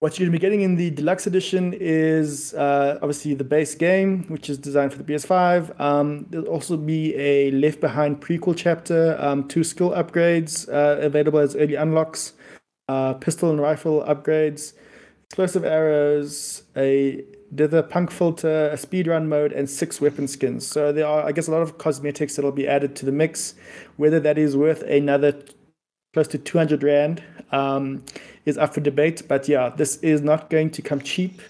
[0.01, 3.75] What you're going to be getting in the deluxe edition is uh, obviously the base
[3.75, 5.79] game, which is designed for the PS5.
[5.79, 11.37] Um, there'll also be a Left Behind prequel chapter, um, two skill upgrades uh, available
[11.37, 12.33] as early unlocks,
[12.89, 14.73] uh, pistol and rifle upgrades,
[15.27, 20.65] explosive arrows, a dither punk filter, a speedrun mode, and six weapon skins.
[20.65, 23.53] So there are, I guess, a lot of cosmetics that'll be added to the mix.
[23.97, 25.43] Whether that is worth another
[26.13, 28.03] close to 200 rand um,
[28.45, 29.23] is up for debate.
[29.27, 31.41] But yeah, this is not going to come cheap.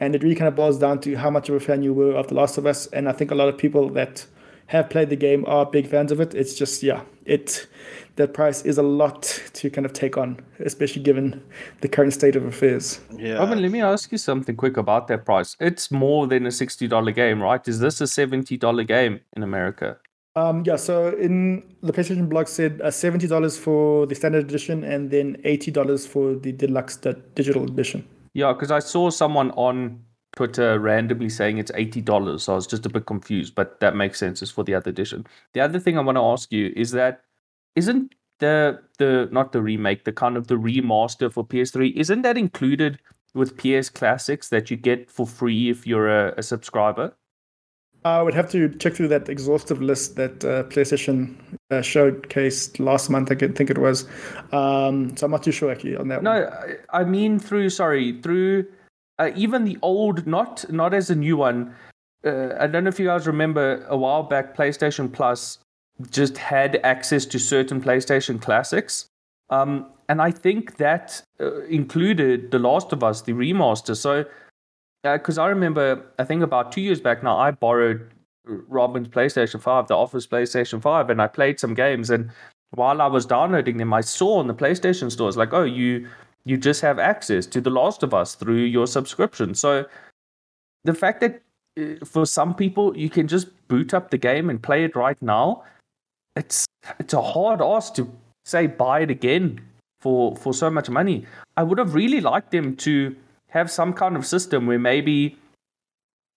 [0.00, 2.12] And it really kind of boils down to how much of a fan you were
[2.12, 2.86] of The Last of Us.
[2.88, 4.24] And I think a lot of people that
[4.68, 6.34] have played the game are big fans of it.
[6.34, 7.66] It's just, yeah, it
[8.18, 11.40] that price is a lot to kind of take on, especially given
[11.80, 13.00] the current state of affairs.
[13.16, 13.34] Yeah.
[13.34, 15.56] Robin, let me ask you something quick about that price.
[15.60, 17.66] It's more than a $60 game, right?
[17.66, 19.98] Is this a $70 game in America?
[20.38, 24.84] Um, yeah, so in the PlayStation blog said uh, seventy dollars for the standard edition
[24.84, 26.96] and then eighty dollars for the deluxe
[27.34, 28.06] digital edition.
[28.34, 30.00] Yeah, because I saw someone on
[30.36, 33.56] Twitter randomly saying it's eighty dollars, so I was just a bit confused.
[33.56, 34.40] But that makes sense.
[34.40, 35.26] It's for the other edition.
[35.54, 37.22] The other thing I want to ask you is that
[37.74, 42.38] isn't the the not the remake, the kind of the remaster for PS3, isn't that
[42.38, 43.00] included
[43.34, 47.14] with PS Classics that you get for free if you're a, a subscriber?
[48.04, 51.34] I would have to check through that exhaustive list that uh, PlayStation
[51.70, 53.30] uh, showcased last month.
[53.30, 54.06] I think it was.
[54.52, 56.22] Um, so I'm not too sure actually on that.
[56.22, 56.76] No, one.
[56.90, 58.66] I mean through sorry through
[59.18, 61.74] uh, even the old, not not as a new one.
[62.24, 65.58] Uh, I don't know if you guys remember a while back, PlayStation Plus
[66.10, 69.06] just had access to certain PlayStation classics.
[69.50, 73.96] Um, and I think that uh, included The Last of Us, the remaster.
[73.96, 74.24] So
[75.16, 78.10] because uh, I remember, I think about two years back now, I borrowed
[78.44, 82.10] Robin's PlayStation 5, the Office PlayStation 5, and I played some games.
[82.10, 82.30] And
[82.70, 86.08] while I was downloading them, I saw on the PlayStation stores, like, oh, you
[86.44, 89.54] you just have access to The Last of Us through your subscription.
[89.54, 89.84] So
[90.84, 91.42] the fact that
[91.78, 95.20] uh, for some people you can just boot up the game and play it right
[95.20, 95.64] now,
[96.36, 96.66] it's
[96.98, 98.10] it's a hard ask to
[98.44, 99.60] say buy it again
[100.00, 101.26] for for so much money.
[101.56, 103.14] I would have really liked them to
[103.48, 105.36] have some kind of system where maybe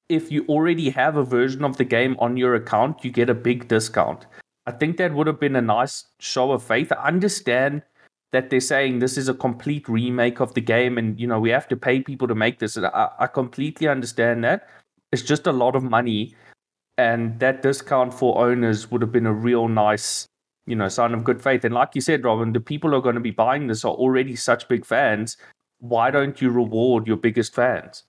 [0.10, 3.34] if you already have a version of the game on your account, you get a
[3.34, 4.26] big discount.
[4.66, 6.92] I think that would have been a nice show of faith.
[6.92, 7.82] I understand
[8.32, 11.50] that they're saying this is a complete remake of the game and you know we
[11.50, 12.78] have to pay people to make this.
[12.78, 14.68] I, I completely understand that.
[15.12, 16.36] It's just a lot of money
[16.98, 20.28] and that discount for owners would have been a real nice
[20.68, 23.02] you know sign of good faith and like you said robin the people who are
[23.02, 25.38] going to be buying this are already such big fans
[25.82, 28.04] why don't you reward your biggest fans?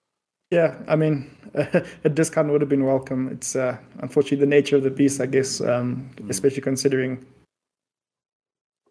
[0.50, 3.28] Yeah, I mean, a discount would have been welcome.
[3.28, 6.30] It's uh, unfortunately the nature of the beast, I guess, um, mm.
[6.30, 7.24] especially considering.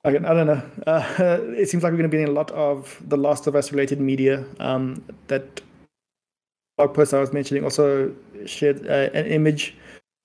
[0.03, 0.63] I, I don't know.
[0.87, 1.05] Uh,
[1.55, 3.71] it seems like we're going to be in a lot of the Last of Us
[3.71, 4.43] related media.
[4.59, 5.61] Um, that
[6.77, 8.11] blog post I was mentioning also
[8.47, 9.75] shared uh, an image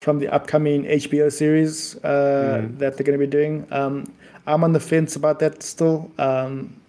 [0.00, 2.78] from the upcoming HBO series uh, mm.
[2.78, 3.66] that they're going to be doing.
[3.70, 4.10] Um,
[4.46, 6.10] I'm on the fence about that still.
[6.18, 6.80] Um,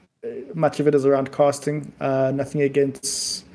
[0.53, 1.91] much of it is around casting.
[1.99, 3.45] Uh, nothing against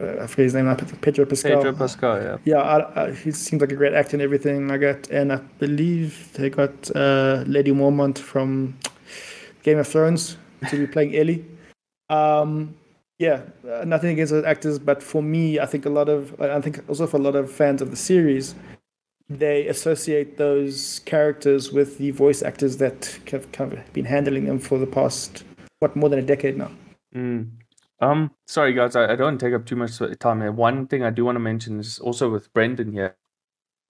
[0.00, 1.56] uh, I forget his name now, Pedro Pascal.
[1.58, 2.36] Pedro Pascal, yeah.
[2.44, 4.70] Yeah, I, I, he seems like a great actor and everything.
[4.70, 8.78] I got, and I believe they got uh, Lady Mormont from
[9.62, 10.38] Game of Thrones
[10.70, 11.44] to be playing Ellie.
[12.08, 12.74] Um,
[13.18, 16.60] yeah, uh, nothing against the actors, but for me, I think a lot of, I
[16.62, 18.54] think also for a lot of fans of the series,
[19.28, 24.58] they associate those characters with the voice actors that have kind of been handling them
[24.58, 25.44] for the past
[25.80, 26.70] what more than a decade now.
[27.14, 27.50] Mm.
[28.00, 30.52] Um, sorry guys, I, I don't take up too much time here.
[30.52, 33.16] One thing I do want to mention is also with Brendan here,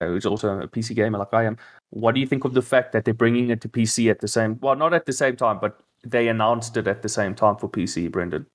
[0.01, 1.59] who's also a PC gamer like I am.
[1.91, 4.29] What do you think of the fact that they're bringing it to PC at the
[4.29, 4.59] same?
[4.61, 7.69] Well, not at the same time, but they announced it at the same time for
[7.69, 8.11] PC.
[8.11, 8.47] Brendan.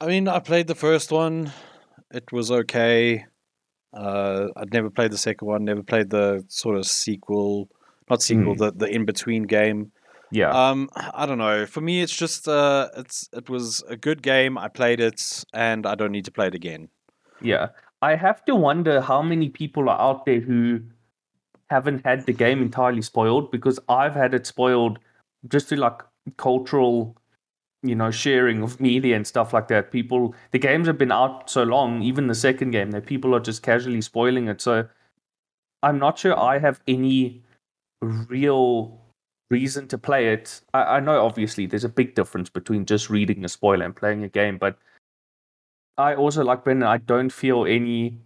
[0.00, 1.52] I mean, I played the first one.
[2.10, 3.24] It was okay.
[3.94, 5.64] Uh, I'd never played the second one.
[5.64, 7.70] Never played the sort of sequel,
[8.10, 8.58] not sequel, mm.
[8.58, 9.92] the the in between game.
[10.32, 10.50] Yeah.
[10.50, 11.66] Um, I don't know.
[11.66, 14.56] For me, it's just uh, it's it was a good game.
[14.56, 16.88] I played it, and I don't need to play it again.
[17.42, 17.68] Yeah,
[18.00, 20.80] I have to wonder how many people are out there who
[21.68, 24.98] haven't had the game entirely spoiled because I've had it spoiled
[25.48, 26.00] just through like
[26.38, 27.14] cultural,
[27.82, 29.92] you know, sharing of media and stuff like that.
[29.92, 33.40] People, the games have been out so long, even the second game, that people are
[33.40, 34.62] just casually spoiling it.
[34.62, 34.88] So
[35.82, 37.42] I'm not sure I have any
[38.00, 39.01] real
[39.52, 40.62] reason to play it.
[40.74, 44.24] I, I know obviously there's a big difference between just reading a spoiler and playing
[44.24, 44.76] a game, but
[45.98, 46.88] I also like Brendan.
[46.88, 48.16] I don't feel any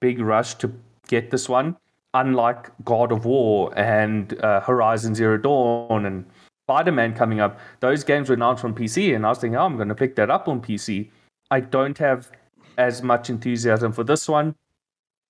[0.00, 0.72] big rush to
[1.08, 1.76] get this one,
[2.14, 6.24] unlike God of War and uh, Horizon Zero Dawn and
[6.66, 9.66] Spider Man coming up, those games were announced on PC, and I was thinking, oh,
[9.66, 11.10] I'm going to pick that up on PC.
[11.50, 12.30] I don't have
[12.78, 14.54] as much enthusiasm for this one.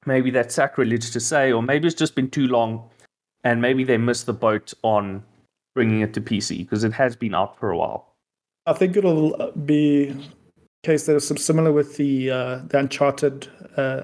[0.04, 2.90] Maybe that's sacrilege to say, or maybe it's just been too long,
[3.44, 5.22] and maybe they missed the boat on
[5.74, 8.14] bringing it to PC because it has been out for a while.
[8.66, 13.48] I think it'll uh, be a case that is similar with the uh, the Uncharted
[13.76, 14.02] uh,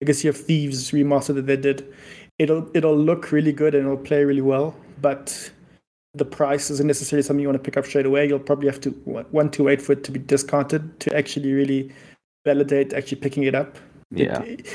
[0.00, 1.92] Legacy of Thieves remaster that they did.
[2.38, 5.50] It'll it'll look really good and it'll play really well, but
[6.14, 8.26] the price isn't necessarily something you want to pick up straight away.
[8.26, 11.92] You'll probably have to want to wait for it to be discounted to actually really
[12.44, 13.78] validate actually picking it up.
[14.10, 14.42] Yeah.
[14.42, 14.66] It,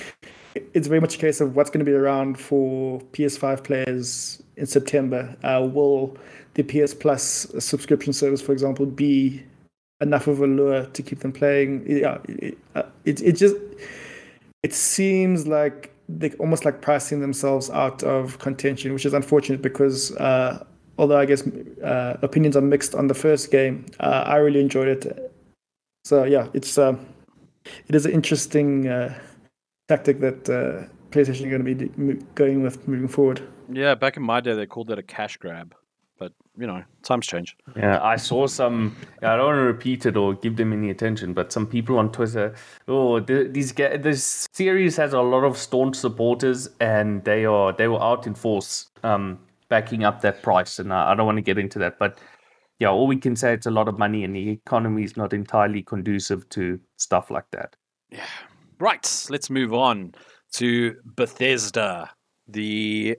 [0.74, 4.66] it's very much a case of what's going to be around for PS5 players in
[4.66, 5.36] September.
[5.44, 6.18] Uh, will
[6.54, 9.44] the PS Plus subscription service, for example, be
[10.02, 11.86] enough of a lure to keep them playing?
[11.88, 13.56] Yeah, it, uh, it, it just
[14.64, 20.16] it seems like they're almost like pricing themselves out of contention, which is unfortunate because
[20.18, 20.64] uh,
[20.98, 21.46] although I guess
[21.84, 25.32] uh, opinions are mixed on the first game, uh, I really enjoyed it.
[26.06, 26.96] So yeah, it's uh,
[27.88, 29.18] it is an interesting uh,
[29.88, 33.42] tactic that uh, PlayStation are going to be going with moving forward.
[33.72, 35.74] Yeah, back in my day, they called it a cash grab,
[36.20, 37.58] but you know, times change.
[37.76, 38.96] Yeah, I saw some.
[39.22, 42.12] I don't want to repeat it or give them any attention, but some people on
[42.12, 42.54] Twitter.
[42.88, 48.02] Oh, these this series has a lot of staunch supporters, and they are they were
[48.02, 48.92] out in force.
[49.04, 50.80] Um, backing up that price.
[50.80, 52.20] And I, I don't want to get into that, but
[52.80, 55.34] yeah, all we can say it's a lot of money, and the economy is not
[55.34, 57.76] entirely conducive to stuff like that.
[58.12, 58.26] Yeah.
[58.80, 59.28] Right.
[59.30, 60.14] Let's move on
[60.54, 62.10] to Bethesda,
[62.48, 63.18] the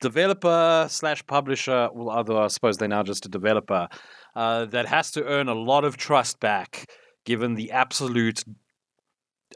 [0.00, 1.88] developer slash publisher.
[1.92, 3.88] Well, although I suppose they're now just a developer
[4.34, 6.90] uh, that has to earn a lot of trust back,
[7.24, 8.42] given the absolute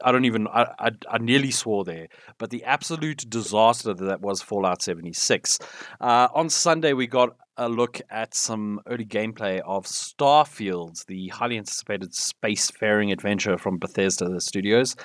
[0.03, 2.07] I don't even I, I, I nearly swore there,
[2.37, 5.59] but the absolute disaster that was Fallout 76.
[5.99, 11.57] Uh, on Sunday, we got a look at some early gameplay of Starfield, the highly
[11.57, 14.95] anticipated space-faring adventure from Bethesda Studios,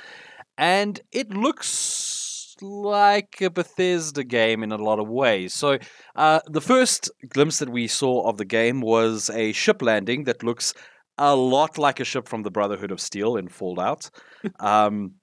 [0.58, 5.54] and it looks like a Bethesda game in a lot of ways.
[5.54, 5.78] So,
[6.14, 10.42] uh, the first glimpse that we saw of the game was a ship landing that
[10.42, 10.74] looks
[11.18, 14.10] a lot like a ship from the Brotherhood of Steel in Fallout.
[14.60, 15.14] Um,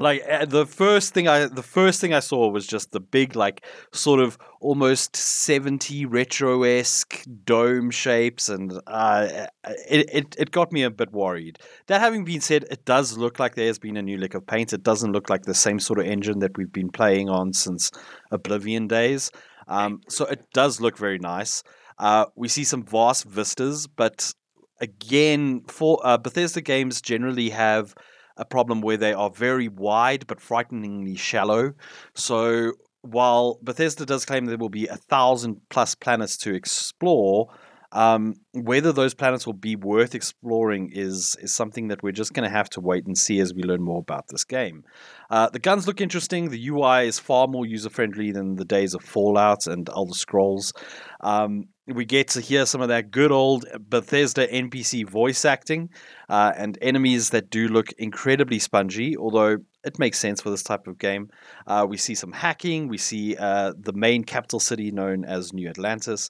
[0.00, 3.36] like eh, the first thing I the first thing I saw was just the big
[3.36, 9.28] like sort of almost 70 retro esque dome shapes and uh,
[9.64, 11.58] eh, it, it it got me a bit worried.
[11.86, 14.46] That having been said, it does look like there has been a new lick of
[14.46, 14.72] paint.
[14.72, 17.90] It doesn't look like the same sort of engine that we've been playing on since
[18.30, 19.30] Oblivion days.
[19.68, 21.62] Um, so it does look very nice.
[21.98, 24.32] Uh, we see some vast vistas, but
[24.80, 27.94] again, for uh, Bethesda games generally have
[28.40, 31.74] a problem where they are very wide but frighteningly shallow.
[32.14, 32.72] So
[33.02, 37.48] while Bethesda does claim there will be a thousand plus planets to explore,
[37.92, 42.48] um, whether those planets will be worth exploring is is something that we're just going
[42.48, 44.84] to have to wait and see as we learn more about this game.
[45.28, 46.50] Uh, the guns look interesting.
[46.50, 50.72] The UI is far more user friendly than the days of Fallout and Elder Scrolls.
[51.20, 55.90] Um, we get to hear some of that good old Bethesda NPC voice acting
[56.28, 60.86] uh, and enemies that do look incredibly spongy, although it makes sense for this type
[60.86, 61.30] of game.
[61.66, 65.68] Uh, we see some hacking, we see uh, the main capital city known as New
[65.68, 66.28] Atlantis,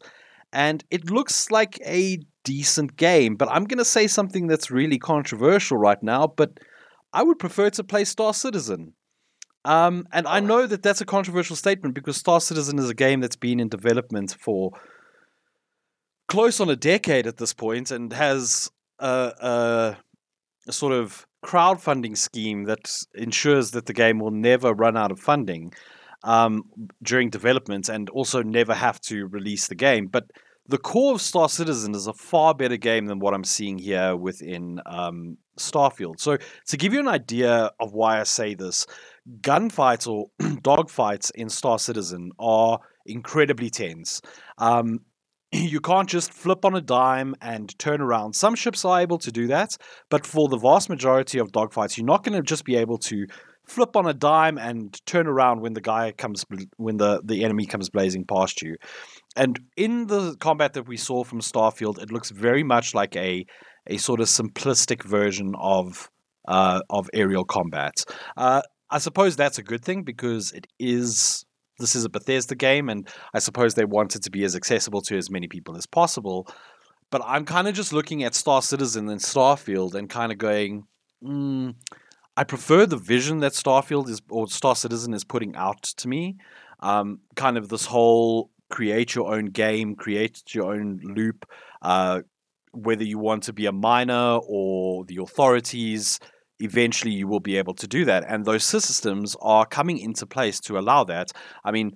[0.52, 3.36] and it looks like a decent game.
[3.36, 6.58] But I'm going to say something that's really controversial right now, but
[7.12, 8.94] I would prefer to play Star Citizen.
[9.64, 13.20] Um, and I know that that's a controversial statement because Star Citizen is a game
[13.20, 14.72] that's been in development for
[16.30, 19.96] close on a decade at this point and has a, a,
[20.68, 25.18] a sort of crowdfunding scheme that ensures that the game will never run out of
[25.18, 25.72] funding
[26.22, 26.62] um,
[27.02, 30.06] during development and also never have to release the game.
[30.06, 30.30] But
[30.68, 34.14] the core of Star Citizen is a far better game than what I'm seeing here
[34.14, 36.20] within um, Starfield.
[36.20, 36.38] So,
[36.68, 38.86] to give you an idea of why I say this,
[39.40, 44.20] gunfights or dogfights in Star Citizen are incredibly tense.
[44.58, 45.00] Um,
[45.52, 48.34] you can't just flip on a dime and turn around.
[48.34, 49.76] Some ships are able to do that,
[50.08, 53.26] but for the vast majority of dogfights, you're not going to just be able to
[53.66, 56.44] flip on a dime and turn around when the guy comes
[56.76, 58.77] when the the enemy comes blazing past you.
[59.37, 63.44] And in the combat that we saw from Starfield, it looks very much like a
[63.87, 66.10] a sort of simplistic version of
[66.48, 68.04] uh, of aerial combat.
[68.37, 71.44] Uh, I suppose that's a good thing because it is
[71.81, 75.02] this is a Bethesda game, and I suppose they want it to be as accessible
[75.02, 76.46] to as many people as possible.
[77.10, 80.85] But I'm kind of just looking at Star Citizen and Starfield and kind of going,
[81.24, 81.74] mm,
[82.37, 86.37] I prefer the vision that Starfield is or Star Citizen is putting out to me.
[86.78, 91.46] Um, kind of this whole create your own game, create your own loop.
[91.83, 92.20] Uh,
[92.72, 96.20] whether you want to be a miner or the authorities,
[96.61, 98.25] eventually you will be able to do that.
[98.29, 101.33] And those systems are coming into place to allow that.
[101.65, 101.92] I mean,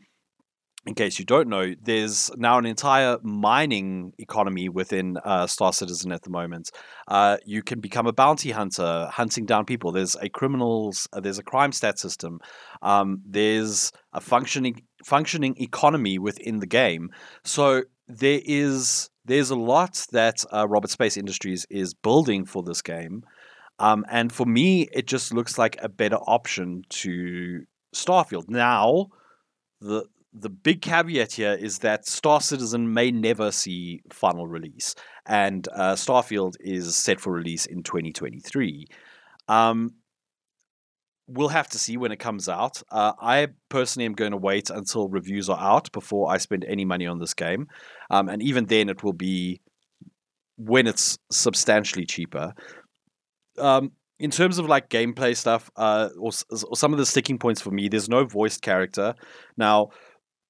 [0.87, 6.13] in case you don't know, there's now an entire mining economy within uh, Star Citizen
[6.13, 6.71] at the moment.
[7.09, 9.93] Uh, you can become a bounty hunter, hunting down people.
[9.93, 12.39] There's a criminals, uh, there's a crime stat system.
[12.83, 17.11] Um, there's a functioning functioning economy within the game.
[17.45, 22.83] So there is there's a lot that uh, Roberts Space Industries is building for this
[22.83, 23.23] game.
[23.79, 27.65] Um, and for me, it just looks like a better option to
[27.95, 28.49] Starfield.
[28.49, 29.09] Now,
[29.81, 30.07] the
[30.37, 34.95] the big caveat here is that Star Citizen may never see final release,
[35.27, 38.87] and uh, Starfield is set for release in 2023.
[39.47, 39.95] Um,
[41.29, 42.83] we'll have to see when it comes out.
[42.91, 46.85] Uh, I personally am going to wait until reviews are out before I spend any
[46.85, 47.69] money on this game,
[48.11, 49.61] um, and even then, it will be
[50.57, 52.55] when it's substantially cheaper.
[53.59, 57.61] Um, in terms of like gameplay stuff, uh, or, or some of the sticking points
[57.61, 59.15] for me, there's no voiced character
[59.57, 59.91] now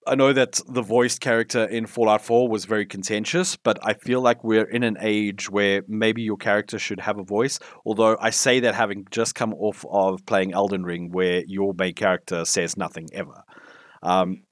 [0.07, 4.21] I know that the voiced character in Fallout 4 was very contentious, but I feel
[4.21, 7.59] like we're in an age where maybe your character should have a voice.
[7.87, 11.95] Although I say that having just come off of playing Elden Ring, where your main
[11.95, 13.45] character says nothing ever.
[14.03, 14.43] Um,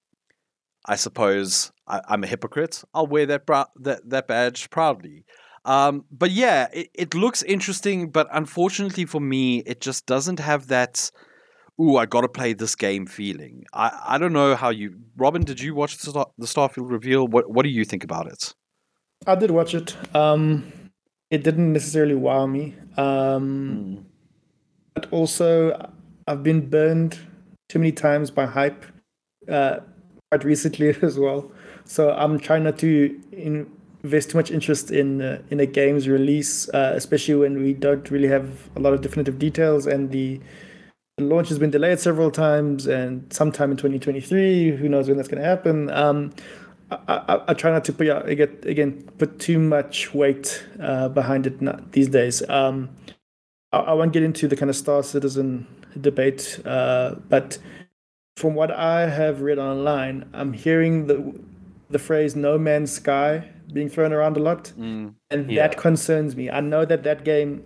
[0.86, 2.82] I suppose I, am a hypocrite.
[2.94, 5.24] I'll wear that bra- that that badge proudly.
[5.64, 10.68] Um, but yeah, it, it looks interesting, but unfortunately for me, it just doesn't have
[10.68, 11.10] that
[11.80, 13.64] ooh, I got to play this game feeling.
[13.72, 17.26] I, I don't know how you, Robin, did you watch the, Star, the Starfield reveal?
[17.26, 18.54] What, what do you think about it?
[19.26, 19.96] I did watch it.
[20.14, 20.72] Um,
[21.30, 22.74] it didn't necessarily wow me.
[22.96, 23.04] Um,
[23.96, 24.04] mm.
[24.94, 25.90] But also,
[26.26, 27.18] I've been burned
[27.68, 28.84] too many times by hype
[29.48, 29.78] uh,
[30.30, 31.50] quite recently as well.
[31.84, 33.20] So I'm trying not to
[34.02, 38.10] invest too much interest in uh, in a game's release, uh, especially when we don't
[38.10, 40.40] really have a lot of definitive details and the
[41.18, 45.42] launch has been delayed several times, and sometime in 2023, who knows when that's going
[45.42, 45.90] to happen.
[45.90, 46.32] Um,
[46.90, 51.08] I, I, I, try not to put yeah, again, again put too much weight uh,
[51.08, 52.46] behind it not, these days.
[52.48, 52.90] Um,
[53.72, 55.66] I, I, won't get into the kind of Star Citizen
[55.98, 57.58] debate, uh, but
[58.36, 61.38] from what I have read online, I'm hearing the
[61.88, 65.66] the phrase "No Man's Sky" being thrown around a lot, mm, and yeah.
[65.66, 66.50] that concerns me.
[66.50, 67.62] I know that that game,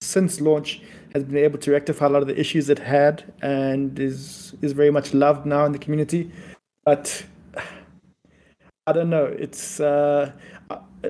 [0.00, 0.80] since launch,
[1.14, 4.72] has been able to rectify a lot of the issues it had and is is
[4.72, 6.30] very much loved now in the community.
[6.84, 7.24] But
[8.86, 9.24] I don't know.
[9.24, 10.32] It's uh,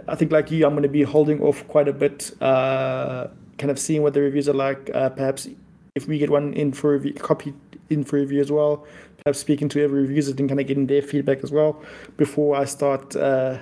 [0.08, 3.28] I think like you, I'm going to be holding off quite a bit, uh,
[3.58, 4.90] kind of seeing what the reviews are like.
[4.94, 5.48] Uh, perhaps
[5.94, 7.52] if we get one in for review, copy
[7.88, 8.86] in for review as well.
[9.24, 11.82] Perhaps speaking to every reviewer and kind of getting their feedback as well
[12.16, 13.14] before I start.
[13.14, 13.58] Uh,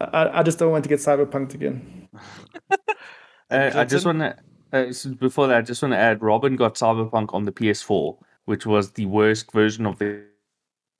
[0.00, 2.08] I, I just don't want to get cyberpunked again.
[3.52, 4.36] Uh, I just want to
[4.72, 8.66] uh, before that, I just want to add Robin got Cyberpunk on the PS4, which
[8.66, 10.22] was the worst version of the,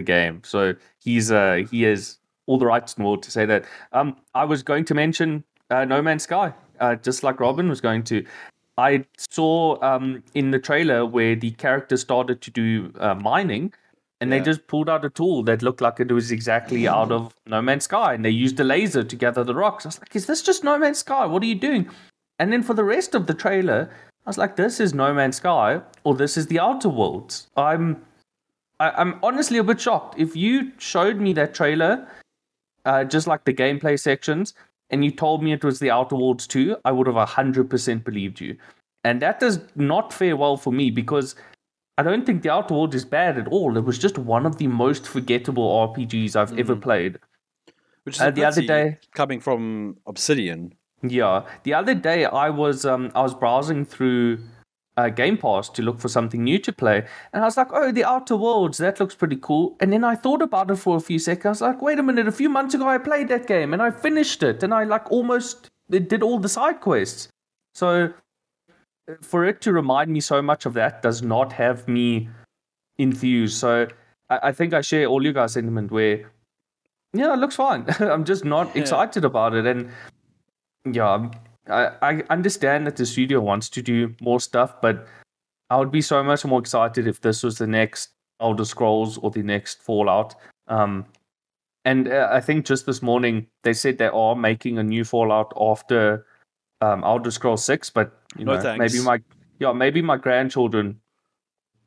[0.04, 0.40] game.
[0.46, 3.66] So he's uh, he has all the rights in the world to say that.
[3.92, 7.82] Um, I was going to mention uh, No Man's Sky, uh, just like Robin was
[7.82, 8.24] going to.
[8.78, 13.74] I saw um, in the trailer where the character started to do uh, mining,
[14.20, 14.38] and yeah.
[14.38, 17.62] they just pulled out a tool that looked like it was exactly out of No
[17.62, 19.86] Man's Sky, and they used a laser to gather the rocks.
[19.86, 21.26] I was like, "Is this just No Man's Sky?
[21.26, 21.88] What are you doing?"
[22.40, 23.90] And then for the rest of the trailer,
[24.24, 27.48] I was like, this is No Man's Sky or this is The Outer Worlds.
[27.56, 28.02] I'm
[28.80, 30.18] I, am i am honestly a bit shocked.
[30.18, 32.08] If you showed me that trailer,
[32.86, 34.54] uh, just like the gameplay sections,
[34.88, 38.40] and you told me it was The Outer Worlds 2, I would have 100% believed
[38.40, 38.56] you.
[39.04, 41.34] And that does not fare well for me because
[42.00, 43.76] I don't think The Outer Worlds is bad at all.
[43.76, 46.58] It was just one of the most forgettable RPGs I've mm.
[46.58, 47.18] ever played.
[48.04, 50.72] Which is uh, the other day coming from Obsidian.
[51.02, 54.38] Yeah, the other day I was um I was browsing through
[54.96, 57.92] uh, Game Pass to look for something new to play, and I was like, "Oh,
[57.92, 61.00] The Outer Worlds, that looks pretty cool." And then I thought about it for a
[61.00, 61.60] few seconds.
[61.60, 62.28] I was like, "Wait a minute!
[62.28, 65.12] A few months ago, I played that game and I finished it, and I like
[65.12, 67.28] almost did all the side quests."
[67.74, 68.14] So,
[69.22, 72.28] for it to remind me so much of that does not have me
[72.98, 73.58] enthused.
[73.58, 73.88] So,
[74.28, 76.30] I, I think I share all you guys' sentiment where,
[77.12, 77.86] yeah, it looks fine.
[78.00, 78.82] I'm just not yeah.
[78.82, 79.90] excited about it, and
[80.92, 81.28] yeah,
[81.68, 85.06] I, I understand that the studio wants to do more stuff, but
[85.70, 89.30] I would be so much more excited if this was the next Elder Scrolls or
[89.30, 90.34] the next Fallout.
[90.68, 91.06] Um,
[91.84, 95.52] and uh, I think just this morning they said they are making a new Fallout
[95.58, 96.26] after
[96.80, 98.92] um, Elder Scrolls Six, but you no know thanks.
[98.92, 99.20] maybe my
[99.58, 101.00] yeah maybe my grandchildren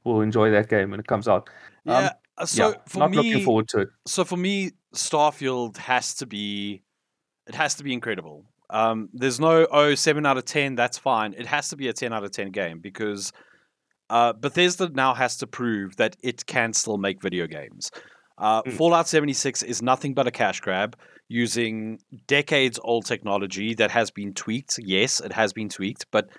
[0.03, 1.49] will enjoy that game when it comes out.
[1.85, 3.89] Yeah, um, Uh, so yeah, for not me, looking forward to it.
[4.07, 6.81] so for me, Starfield has to be,
[7.47, 8.43] it has to be incredible.
[8.69, 10.75] Um, there's no oh seven out of ten.
[10.75, 11.33] That's fine.
[11.37, 13.31] It has to be a ten out of ten game because
[14.09, 17.91] uh, Bethesda now has to prove that it can still make video games.
[18.37, 18.73] Uh, Mm.
[18.73, 20.97] Fallout 76 is nothing but a cash grab
[21.33, 24.77] using decades old technology that has been tweaked.
[24.77, 26.29] Yes, it has been tweaked, but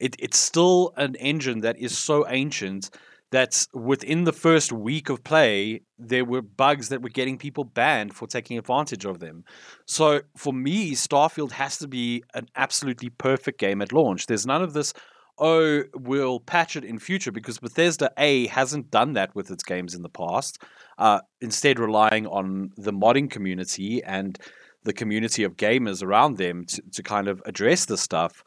[0.00, 2.88] it, it's still an engine that is so ancient
[3.30, 8.14] that within the first week of play, there were bugs that were getting people banned
[8.14, 9.44] for taking advantage of them.
[9.84, 14.26] So for me, Starfield has to be an absolutely perfect game at launch.
[14.26, 14.94] There's none of this,
[15.38, 19.94] oh, we'll patch it in future because Bethesda A hasn't done that with its games
[19.94, 20.62] in the past.
[20.98, 24.38] Uh, instead, relying on the modding community and
[24.84, 28.42] the community of gamers around them to, to kind of address this stuff.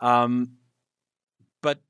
[0.00, 0.52] Um,
[1.62, 1.80] but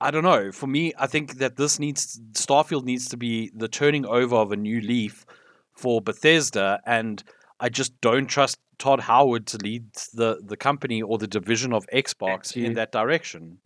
[0.00, 0.52] I don't know.
[0.52, 4.52] For me, I think that this needs Starfield needs to be the turning over of
[4.52, 5.26] a new leaf
[5.72, 7.22] for Bethesda, and
[7.58, 11.86] I just don't trust Todd Howard to lead the the company or the division of
[11.92, 13.58] Xbox in that direction.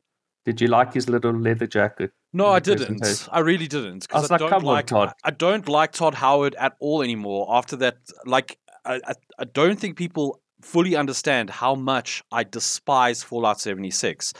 [0.45, 2.13] Did you like his little leather jacket?
[2.33, 3.29] No, I didn't.
[3.33, 4.07] I really didn't.
[4.13, 7.03] I I, like, don't "Come on, like Todd." I don't like Todd Howard at all
[7.03, 7.47] anymore.
[7.49, 13.23] After that, like I, I, I don't think people fully understand how much I despise
[13.23, 14.33] Fallout 76.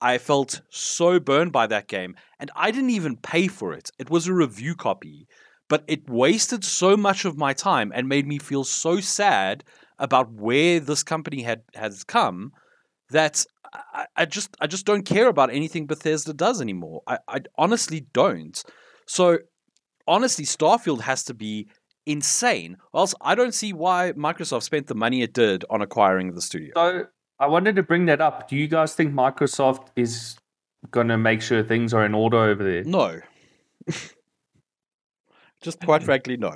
[0.00, 3.90] I felt so burned by that game, and I didn't even pay for it.
[3.98, 5.26] It was a review copy,
[5.68, 9.64] but it wasted so much of my time and made me feel so sad
[9.98, 12.52] about where this company had has come
[13.10, 17.02] that I, I just I just don't care about anything Bethesda does anymore.
[17.06, 18.62] I, I honestly don't.
[19.06, 19.38] So
[20.06, 21.68] honestly, Starfield has to be
[22.06, 22.76] insane.
[22.92, 26.40] Or else I don't see why Microsoft spent the money it did on acquiring the
[26.40, 26.72] studio.
[26.74, 27.06] So
[27.38, 28.48] I wanted to bring that up.
[28.48, 30.36] Do you guys think Microsoft is
[30.90, 32.84] going to make sure things are in order over there?
[32.84, 33.20] No.
[35.62, 36.06] just quite mm-hmm.
[36.06, 36.54] frankly, no.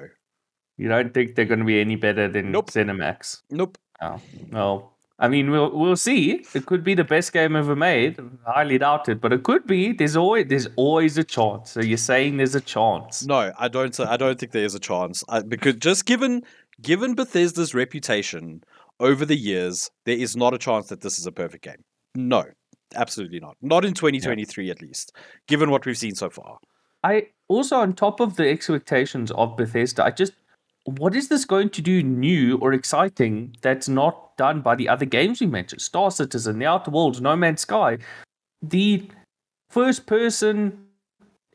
[0.77, 2.71] You don't think they're going to be any better than Nope.
[2.71, 3.43] ZeniMax?
[3.51, 3.77] Nope.
[4.01, 4.19] Oh,
[4.51, 4.90] well,
[5.21, 6.43] I mean, we'll we'll see.
[6.55, 8.19] It could be the best game ever made.
[8.47, 9.93] Highly doubt it, but it could be.
[9.93, 11.73] There's always there's always a chance.
[11.73, 13.27] So you're saying there's a chance?
[13.27, 13.99] No, I don't.
[14.01, 16.43] I don't think there is a chance I, because just given
[16.81, 18.65] given Bethesda's reputation
[18.99, 21.85] over the years, there is not a chance that this is a perfect game.
[22.15, 22.45] No,
[22.95, 23.57] absolutely not.
[23.61, 25.15] Not in 2023, at least.
[25.47, 26.59] Given what we've seen so far.
[27.03, 30.33] I also, on top of the expectations of Bethesda, I just
[30.85, 35.05] what is this going to do new or exciting that's not done by the other
[35.05, 35.83] games we mentioned?
[35.83, 37.99] Star Citizen, The Outer Worlds, No Man's Sky,
[38.63, 39.09] the
[39.69, 40.87] first person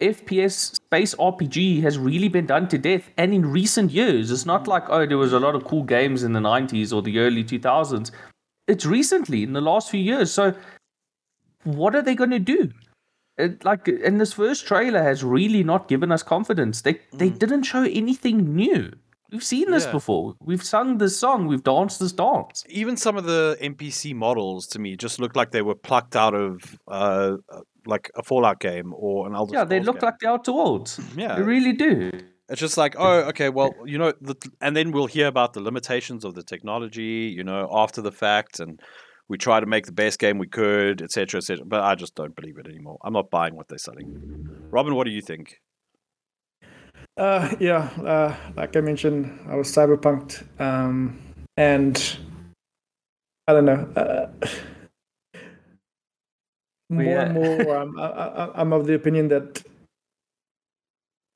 [0.02, 4.68] FPS space RPG has really been done to death, and in recent years, it's not
[4.68, 7.44] like oh, there was a lot of cool games in the '90s or the early
[7.44, 8.12] 2000s.
[8.68, 10.32] It's recently in the last few years.
[10.34, 10.54] So,
[11.64, 12.72] what are they going to do?
[13.38, 16.82] It, like, and this first trailer has really not given us confidence.
[16.82, 17.40] They they mm.
[17.40, 18.92] didn't show anything new.
[19.36, 19.92] We've seen this Yeah.
[19.92, 20.36] before.
[20.40, 21.48] We've sung this song.
[21.48, 22.64] We've danced this dance.
[22.70, 26.34] Even some of the NPC models to me just looked like they were plucked out
[26.34, 30.08] of uh, uh, like a Fallout game or an Elder Yeah, they Scrolls look game.
[30.08, 31.00] like the Outer Worlds.
[31.18, 31.36] Yeah.
[31.36, 32.12] They really do.
[32.48, 35.60] It's just like, oh, okay, well, you know, the, and then we'll hear about the
[35.62, 38.80] limitations of the technology, you know, after the fact, and
[39.28, 41.66] we try to make the best game we could, etc., etc.
[41.66, 43.00] But I just don't believe it anymore.
[43.04, 44.08] I'm not buying what they're selling.
[44.72, 45.60] Robin, what do you think?
[47.18, 51.18] Uh, yeah, uh, like I mentioned, I was cyberpunked, um,
[51.56, 52.18] and
[53.48, 53.88] I don't know.
[53.96, 54.28] Uh,
[56.90, 59.64] more We, and more, um, I, I, I'm of the opinion that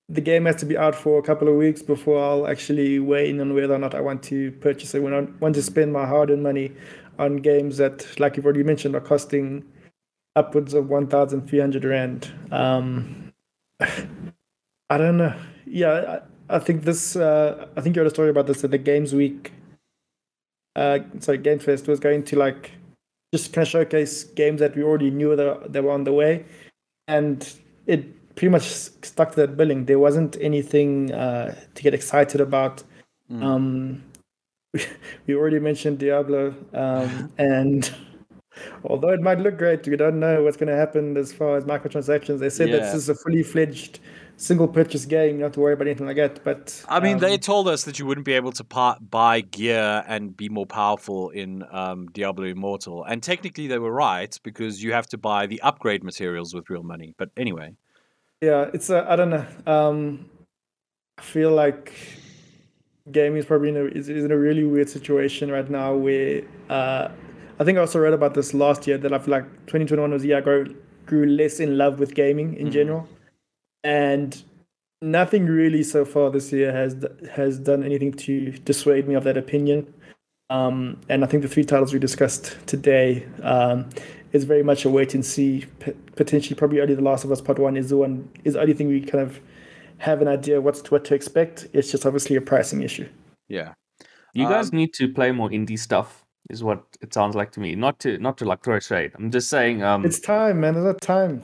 [0.10, 3.30] the game has to be out for a couple of weeks before I'll actually weigh
[3.30, 5.02] in on whether or not I want to purchase it.
[5.02, 6.72] When I want to spend my hard-earned money
[7.20, 9.64] on games that, like you've already mentioned, are costing
[10.36, 12.32] upwards of 1,300 rand.
[12.52, 13.32] Um,
[13.80, 15.36] I don't know.
[15.70, 17.16] Yeah, I, I think this.
[17.16, 19.54] Uh, I think you had a story about this at the Games Week.
[20.76, 22.72] Uh, sorry, Game Fest was going to like
[23.34, 26.46] just kind of showcase games that we already knew that that were on the way,
[27.08, 27.54] and
[27.86, 29.86] it pretty much stuck to that billing.
[29.86, 32.84] There wasn't anything uh, to get excited about.
[33.32, 34.04] Um,
[35.28, 37.92] we already mentioned Diablo, um, and
[38.86, 41.64] although it might look great, we don't know what's going to happen as far as
[41.66, 42.40] microtransactions.
[42.40, 44.00] They said that this is a fully fledged
[44.40, 46.44] single purchase game, you don't have to worry about anything like that.
[46.44, 50.04] But I mean, they um, told us that you wouldn't be able to buy gear
[50.08, 54.94] and be more powerful in um, Diablo Immortal, and technically they were right because you
[54.94, 57.14] have to buy the upgrade materials with real money.
[57.18, 57.76] But anyway,
[58.42, 59.46] yeah, it's a, I don't know.
[59.68, 60.30] Um,
[61.18, 61.94] I feel like
[63.12, 66.44] gaming is probably in a, is, is in a really weird situation right now where
[66.70, 67.10] uh,
[67.60, 70.22] I think I also read about this last year that I feel like 2021 was
[70.22, 70.76] the year I grew,
[71.06, 73.10] grew less in love with gaming in general.
[73.84, 74.42] And
[75.02, 79.38] nothing really so far this year has has done anything to dissuade me of that
[79.38, 79.94] opinion.
[80.50, 83.88] Um, and I think the three titles we discussed today um,
[84.34, 85.66] is very much a wait and see.
[85.80, 88.62] P- potentially, probably only The Last of Us Part One is the one is the
[88.62, 89.40] only thing we kind of
[90.00, 91.68] have an idea what's what to expect.
[91.74, 93.08] It's just obviously a pricing issue.
[93.48, 93.74] Yeah.
[94.34, 97.60] You guys Um, need to play more indie stuff, is what it sounds like to
[97.60, 97.76] me.
[97.76, 99.12] Not to not to like throw shade.
[99.16, 99.84] I'm just saying.
[99.84, 100.76] Um, It's time, man.
[100.76, 101.44] It's not time.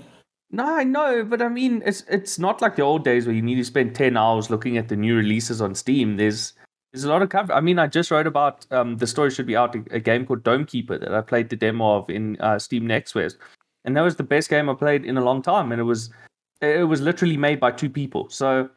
[0.55, 3.41] No, I know, but I mean, it's it's not like the old days where you
[3.41, 6.17] need to spend ten hours looking at the new releases on Steam.
[6.17, 6.53] There's
[6.91, 7.53] there's a lot of cover.
[7.53, 10.43] I mean, I just wrote about um, the story should be out a, game called
[10.43, 14.15] Dome Keeper that I played the demo of in uh, Steam Next and that was
[14.15, 16.09] the best game I played in a long time, and it was
[16.61, 18.29] it was literally made by two people.
[18.29, 18.69] So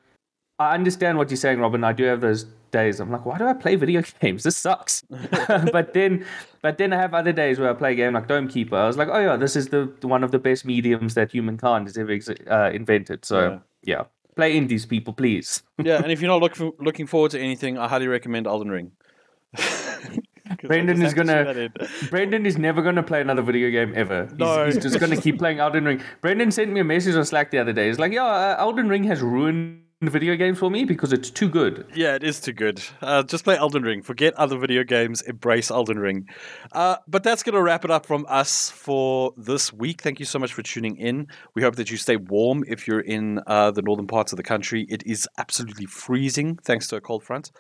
[0.58, 1.84] I understand what you're saying, Robin.
[1.84, 2.98] I do have those days.
[3.00, 4.42] I'm like, why do I play video games?
[4.42, 5.02] This sucks.
[5.72, 6.24] but then,
[6.62, 8.76] but then I have other days where I play a game like Dome Keeper.
[8.76, 11.86] I was like, oh yeah, this is the one of the best mediums that humankind
[11.86, 13.24] has ever ex- uh, invented.
[13.24, 14.04] So yeah.
[14.36, 15.62] play indies, people, please.
[15.82, 18.92] yeah, and if you're not looking looking forward to anything, I highly recommend Elden Ring.
[20.64, 21.68] Brendyn is gonna-.
[22.10, 24.24] Brendyn is never going to play another video game ever.
[24.26, 24.64] He's, No.
[24.66, 26.02] he's just going to keep playing Elden Ring.
[26.22, 27.88] Brendyn sent me a message on Slack the other day.
[27.88, 31.48] He's like, yeah, uh, Elden Ring has ruined video games for me because it's too
[31.48, 31.84] good.
[31.94, 32.80] Yeah, it is too good.
[33.02, 34.02] Uh, just play Elden Ring.
[34.02, 35.22] Forget other video games.
[35.22, 36.26] Embrace Elden Ring.
[36.72, 40.00] Uh, but that's going to wrap it up from us for this week.
[40.00, 41.26] Thank you so much for tuning in.
[41.56, 44.44] We hope that you stay warm if you're in uh, the northern parts of the
[44.44, 44.86] country.
[44.88, 47.50] It is absolutely freezing thanks to a cold front.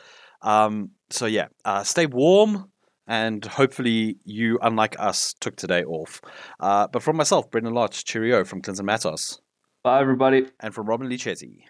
[0.42, 2.70] Um, so, yeah, uh, stay warm.
[3.10, 6.20] And hopefully, you, unlike us, took today off.
[6.60, 9.40] Uh, but from myself, Brendyn Lotz, cheerio from Clinton Matos,
[9.82, 10.46] Bye, everybody.
[10.60, 11.64] and from Robin-Leigh.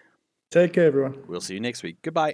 [0.51, 1.23] Take care, everyone.
[1.27, 1.97] We'll see you next week.
[2.01, 2.33] Goodbye.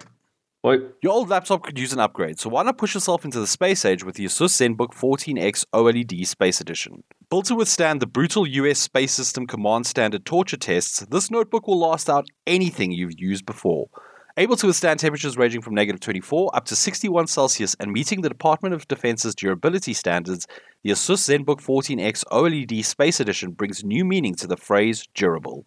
[0.64, 0.80] Bye.
[1.04, 3.86] Your old laptop could use an upgrade, so why not push yourself into the space
[3.86, 7.04] age with the Asus ZenBook 14X OLED Space Edition?
[7.30, 11.78] Built to withstand the brutal US Space System Command Standard torture tests, this notebook will
[11.78, 13.90] last out anything you've used before.
[14.38, 18.30] Able to withstand temperatures ranging from negative 24 up to 61 Celsius and meeting the
[18.30, 20.48] Department of Defense's durability standards,
[20.84, 25.66] the Asus ZenBook 14X OLED Space Edition brings new meaning to the phrase durable.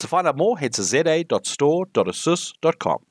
[0.00, 3.07] To find out more, head to za.store.asus.com.